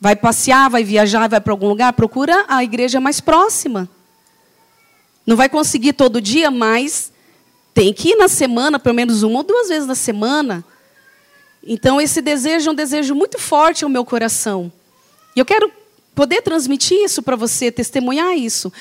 Vai 0.00 0.16
passear, 0.16 0.68
vai 0.68 0.82
viajar, 0.82 1.28
vai 1.28 1.40
para 1.40 1.52
algum 1.52 1.68
lugar, 1.68 1.92
procura 1.92 2.44
a 2.48 2.64
igreja 2.64 3.00
mais 3.00 3.20
próxima. 3.20 3.88
Não 5.26 5.36
vai 5.36 5.48
conseguir 5.48 5.92
todo 5.92 6.20
dia, 6.20 6.50
mas 6.50 7.12
tem 7.72 7.92
que 7.92 8.10
ir 8.10 8.16
na 8.16 8.28
semana, 8.28 8.78
pelo 8.78 8.94
menos 8.94 9.22
uma 9.22 9.38
ou 9.38 9.42
duas 9.44 9.68
vezes 9.68 9.86
na 9.86 9.94
semana. 9.94 10.64
Então, 11.64 12.00
esse 12.00 12.20
desejo 12.20 12.70
é 12.70 12.72
um 12.72 12.74
desejo 12.74 13.14
muito 13.14 13.38
forte 13.38 13.84
ao 13.84 13.90
meu 13.90 14.04
coração. 14.04 14.72
E 15.34 15.38
eu 15.40 15.44
quero 15.44 15.70
poder 16.14 16.42
transmitir 16.42 16.98
isso 16.98 17.22
para 17.22 17.36
você, 17.36 17.70
testemunhar 17.70 18.36
isso. 18.36 18.72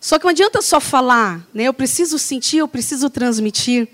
Só 0.00 0.18
que 0.18 0.24
não 0.24 0.30
adianta 0.30 0.62
só 0.62 0.78
falar, 0.78 1.46
né? 1.52 1.64
eu 1.64 1.74
preciso 1.74 2.18
sentir, 2.18 2.58
eu 2.58 2.68
preciso 2.68 3.10
transmitir. 3.10 3.88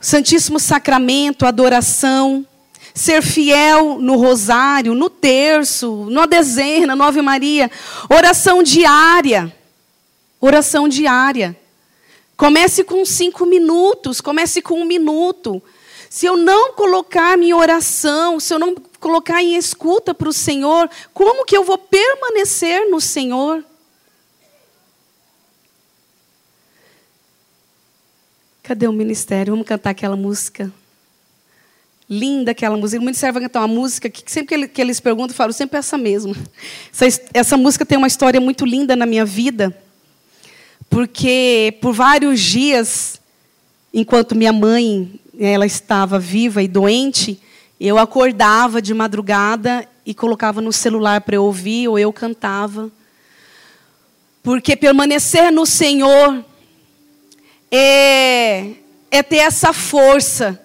Santíssimo 0.00 0.58
Sacramento, 0.58 1.44
adoração, 1.44 2.46
ser 2.94 3.22
fiel 3.22 3.98
no 3.98 4.16
rosário, 4.16 4.94
no 4.94 5.10
terço, 5.10 6.06
na 6.10 6.24
dezena, 6.24 6.96
no 6.96 7.02
Ave 7.04 7.20
Maria, 7.20 7.70
oração 8.08 8.62
diária. 8.62 9.54
Oração 10.40 10.88
diária. 10.88 11.59
Comece 12.40 12.82
com 12.84 13.04
cinco 13.04 13.44
minutos, 13.44 14.18
comece 14.18 14.62
com 14.62 14.80
um 14.80 14.86
minuto. 14.86 15.62
Se 16.08 16.24
eu 16.24 16.38
não 16.38 16.72
colocar 16.72 17.36
minha 17.36 17.54
oração, 17.54 18.40
se 18.40 18.54
eu 18.54 18.58
não 18.58 18.74
colocar 18.98 19.42
em 19.42 19.56
escuta 19.56 20.14
para 20.14 20.26
o 20.26 20.32
Senhor, 20.32 20.88
como 21.12 21.44
que 21.44 21.54
eu 21.54 21.62
vou 21.62 21.76
permanecer 21.76 22.88
no 22.90 22.98
Senhor? 22.98 23.62
Cadê 28.62 28.88
o 28.88 28.92
ministério? 28.94 29.52
Vamos 29.52 29.68
cantar 29.68 29.90
aquela 29.90 30.16
música. 30.16 30.72
Linda 32.08 32.52
aquela 32.52 32.78
música. 32.78 33.02
O 33.02 33.04
ministério 33.04 33.34
vai 33.34 33.42
cantar 33.42 33.60
uma 33.60 33.68
música 33.68 34.08
que 34.08 34.22
sempre 34.32 34.66
que 34.66 34.80
eles 34.80 34.98
perguntam, 34.98 35.34
eu 35.34 35.36
falo 35.36 35.52
sempre 35.52 35.78
essa 35.78 35.98
mesma. 35.98 36.34
Essa, 36.90 37.22
essa 37.34 37.56
música 37.58 37.84
tem 37.84 37.98
uma 37.98 38.06
história 38.06 38.40
muito 38.40 38.64
linda 38.64 38.96
na 38.96 39.04
minha 39.04 39.26
vida 39.26 39.76
porque 40.90 41.78
por 41.80 41.94
vários 41.94 42.40
dias, 42.40 43.20
enquanto 43.94 44.34
minha 44.34 44.52
mãe 44.52 45.20
ela 45.38 45.64
estava 45.64 46.18
viva 46.18 46.60
e 46.60 46.68
doente, 46.68 47.40
eu 47.80 47.96
acordava 47.96 48.82
de 48.82 48.92
madrugada 48.92 49.88
e 50.04 50.12
colocava 50.12 50.60
no 50.60 50.72
celular 50.72 51.20
para 51.20 51.36
eu 51.36 51.44
ouvir 51.44 51.86
ou 51.86 51.96
eu 51.96 52.12
cantava. 52.12 52.90
Porque 54.42 54.74
permanecer 54.74 55.52
no 55.52 55.64
Senhor 55.64 56.44
é, 57.70 58.72
é 59.12 59.22
ter 59.22 59.36
essa 59.36 59.72
força, 59.72 60.60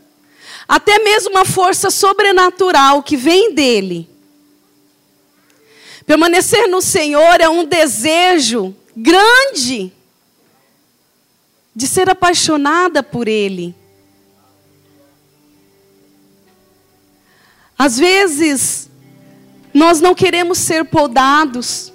até 0.68 0.98
mesmo 0.98 1.30
uma 1.30 1.46
força 1.46 1.92
sobrenatural 1.92 3.04
que 3.04 3.16
vem 3.16 3.54
dele. 3.54 4.10
Permanecer 6.08 6.68
no 6.68 6.82
Senhor 6.82 7.40
é 7.40 7.48
um 7.48 7.64
desejo 7.64 8.76
grande 8.96 9.94
de 11.76 11.88
ser 11.88 12.10
apaixonada 12.10 13.04
por 13.04 13.28
Ele. 13.28 13.76
Às 17.78 17.98
vezes, 17.98 18.90
nós 19.74 20.00
não 20.00 20.16
queremos 20.16 20.58
ser 20.58 20.86
podados. 20.86 21.92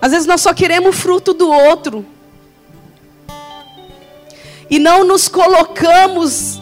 Às 0.00 0.12
vezes, 0.12 0.26
nós 0.26 0.40
só 0.40 0.54
queremos 0.54 0.96
o 0.96 0.98
fruto 0.98 1.34
do 1.34 1.50
outro. 1.50 2.06
E 4.70 4.78
não 4.78 5.04
nos 5.04 5.28
colocamos 5.28 6.58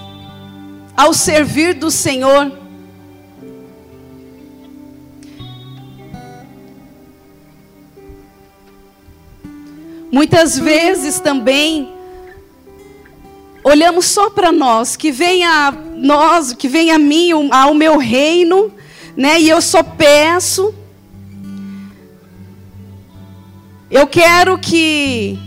ao 0.97 1.15
servir 1.15 1.75
do 1.75 1.91
Senhor. 1.91 2.66
Muitas 10.17 10.59
vezes 10.59 11.21
também 11.21 11.93
olhamos 13.63 14.07
só 14.07 14.31
para 14.31 14.51
nós, 14.51 14.97
que 14.97 15.13
venha 15.13 15.51
a 15.51 15.71
nós, 15.71 16.55
que 16.55 16.67
venha 16.69 16.95
a 16.95 16.99
mim, 16.99 17.51
ao 17.51 17.75
meu 17.75 17.99
reino, 17.99 18.73
né? 19.15 19.39
E 19.39 19.51
eu 19.51 19.61
só 19.61 19.83
peço. 19.83 20.75
Eu 23.91 24.07
quero 24.07 24.57
que 24.57 25.39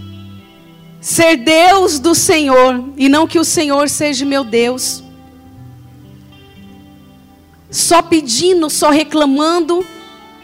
ser 1.01 1.38
Deus 1.38 1.97
do 1.97 2.13
Senhor 2.13 2.89
e 2.95 3.09
não 3.09 3.26
que 3.26 3.39
o 3.39 3.43
Senhor 3.43 3.89
seja 3.89 4.24
meu 4.24 4.43
Deus. 4.43 5.03
Só 7.72 8.03
pedindo, 8.03 8.70
só 8.70 8.91
reclamando 8.91 9.84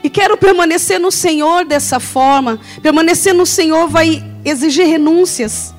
e 0.06 0.10
quero 0.10 0.38
permanecer 0.38 1.00
no 1.00 1.12
Senhor 1.12 1.66
dessa 1.66 2.00
forma. 2.00 2.60
Permanecer 2.80 3.34
no 3.34 3.44
Senhor 3.44 3.88
vai 3.88 4.24
exigir 4.46 4.86
renúncias. 4.86 5.74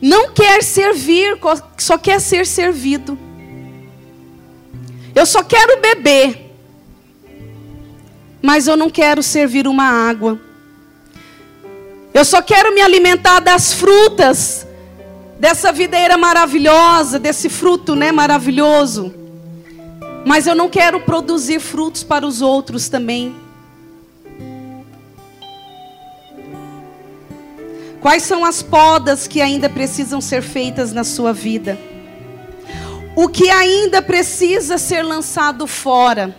Não 0.00 0.30
quer 0.32 0.62
servir, 0.62 1.38
só 1.76 1.98
quer 1.98 2.18
ser 2.18 2.46
servido. 2.46 3.18
Eu 5.14 5.26
só 5.26 5.42
quero 5.42 5.82
beber. 5.82 6.50
mas 8.40 8.66
eu 8.66 8.76
não 8.76 8.88
quero 8.88 9.22
servir 9.22 9.68
uma 9.68 9.84
água. 9.84 10.40
Eu 12.14 12.24
só 12.24 12.40
quero 12.40 12.74
me 12.74 12.80
alimentar 12.80 13.40
das 13.40 13.74
frutas 13.74 14.66
dessa 15.38 15.70
videira 15.70 16.16
maravilhosa, 16.16 17.18
desse 17.18 17.50
fruto, 17.50 17.94
né, 17.94 18.10
maravilhoso. 18.10 19.21
Mas 20.24 20.46
eu 20.46 20.54
não 20.54 20.68
quero 20.68 21.00
produzir 21.00 21.60
frutos 21.60 22.02
para 22.02 22.26
os 22.26 22.40
outros 22.40 22.88
também. 22.88 23.34
Quais 28.00 28.24
são 28.24 28.44
as 28.44 28.62
podas 28.62 29.28
que 29.28 29.40
ainda 29.40 29.68
precisam 29.68 30.20
ser 30.20 30.42
feitas 30.42 30.92
na 30.92 31.04
sua 31.04 31.32
vida? 31.32 31.78
O 33.14 33.28
que 33.28 33.50
ainda 33.50 34.00
precisa 34.00 34.78
ser 34.78 35.02
lançado 35.02 35.66
fora? 35.66 36.34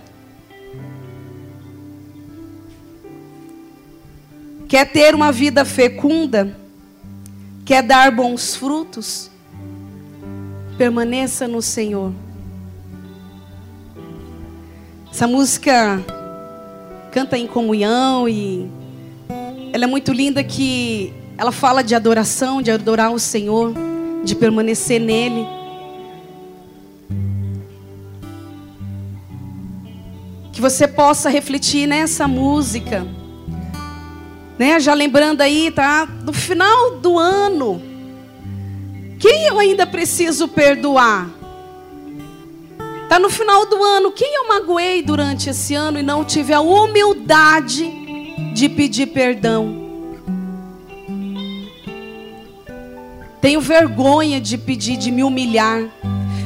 Quer 4.68 4.92
ter 4.92 5.14
uma 5.14 5.32
vida 5.32 5.64
fecunda? 5.64 6.58
Quer 7.64 7.84
dar 7.84 8.12
bons 8.12 8.56
frutos? 8.56 9.30
Permaneça 10.78 11.48
no 11.48 11.62
Senhor. 11.62 12.12
Essa 15.14 15.28
música 15.28 16.04
canta 17.12 17.38
em 17.38 17.46
comunhão 17.46 18.28
e 18.28 18.68
ela 19.72 19.84
é 19.84 19.88
muito 19.88 20.12
linda 20.12 20.44
que 20.44 21.14
ela 21.38 21.52
fala 21.52 21.84
de 21.84 21.94
adoração, 21.94 22.64
de 22.64 22.72
adorar 22.72 23.14
o 23.14 23.20
Senhor, 23.20 23.76
de 24.24 24.34
permanecer 24.34 25.00
nele. 25.00 25.46
Que 30.52 30.60
você 30.60 30.88
possa 30.88 31.30
refletir 31.30 31.86
nessa 31.88 32.28
música. 32.28 33.06
Né? 34.58 34.80
Já 34.80 34.96
lembrando 34.96 35.42
aí, 35.42 35.70
tá? 35.70 36.08
No 36.26 36.34
final 36.34 36.98
do 36.98 37.20
ano, 37.20 37.80
quem 39.20 39.46
eu 39.46 39.60
ainda 39.60 39.86
preciso 39.86 40.48
perdoar? 40.48 41.43
Tá 43.10 43.20
no 43.20 43.30
final 43.30 43.66
do 43.68 43.84
ano, 43.84 44.12
quem 44.12 44.36
eu 44.36 44.48
magoei 44.48 45.02
durante 45.04 45.50
esse 45.50 45.76
ano 45.76 46.00
e 46.00 46.04
não 46.04 46.24
tive 46.26 46.54
a 46.54 46.62
humildade 46.62 47.92
de 48.54 48.68
pedir 48.70 49.08
perdão? 49.08 49.84
Tenho 53.40 53.60
vergonha 53.60 54.40
de 54.40 54.58
pedir, 54.58 54.96
de 54.98 55.12
me 55.12 55.24
humilhar. 55.24 55.84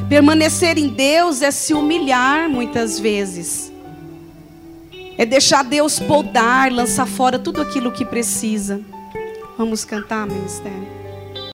Permanecer 0.08 0.76
em 0.78 0.88
Deus 0.88 1.42
é 1.42 1.50
se 1.50 1.72
humilhar 1.72 2.48
muitas 2.48 2.98
vezes. 2.98 3.72
É 5.16 5.24
deixar 5.24 5.62
Deus 5.62 6.00
podar, 6.00 6.72
lançar 6.72 7.06
fora 7.06 7.38
tudo 7.38 7.62
aquilo 7.62 7.92
que 7.92 8.04
precisa. 8.04 8.80
Vamos 9.56 9.84
cantar, 9.84 10.26
ministério. 10.26 10.97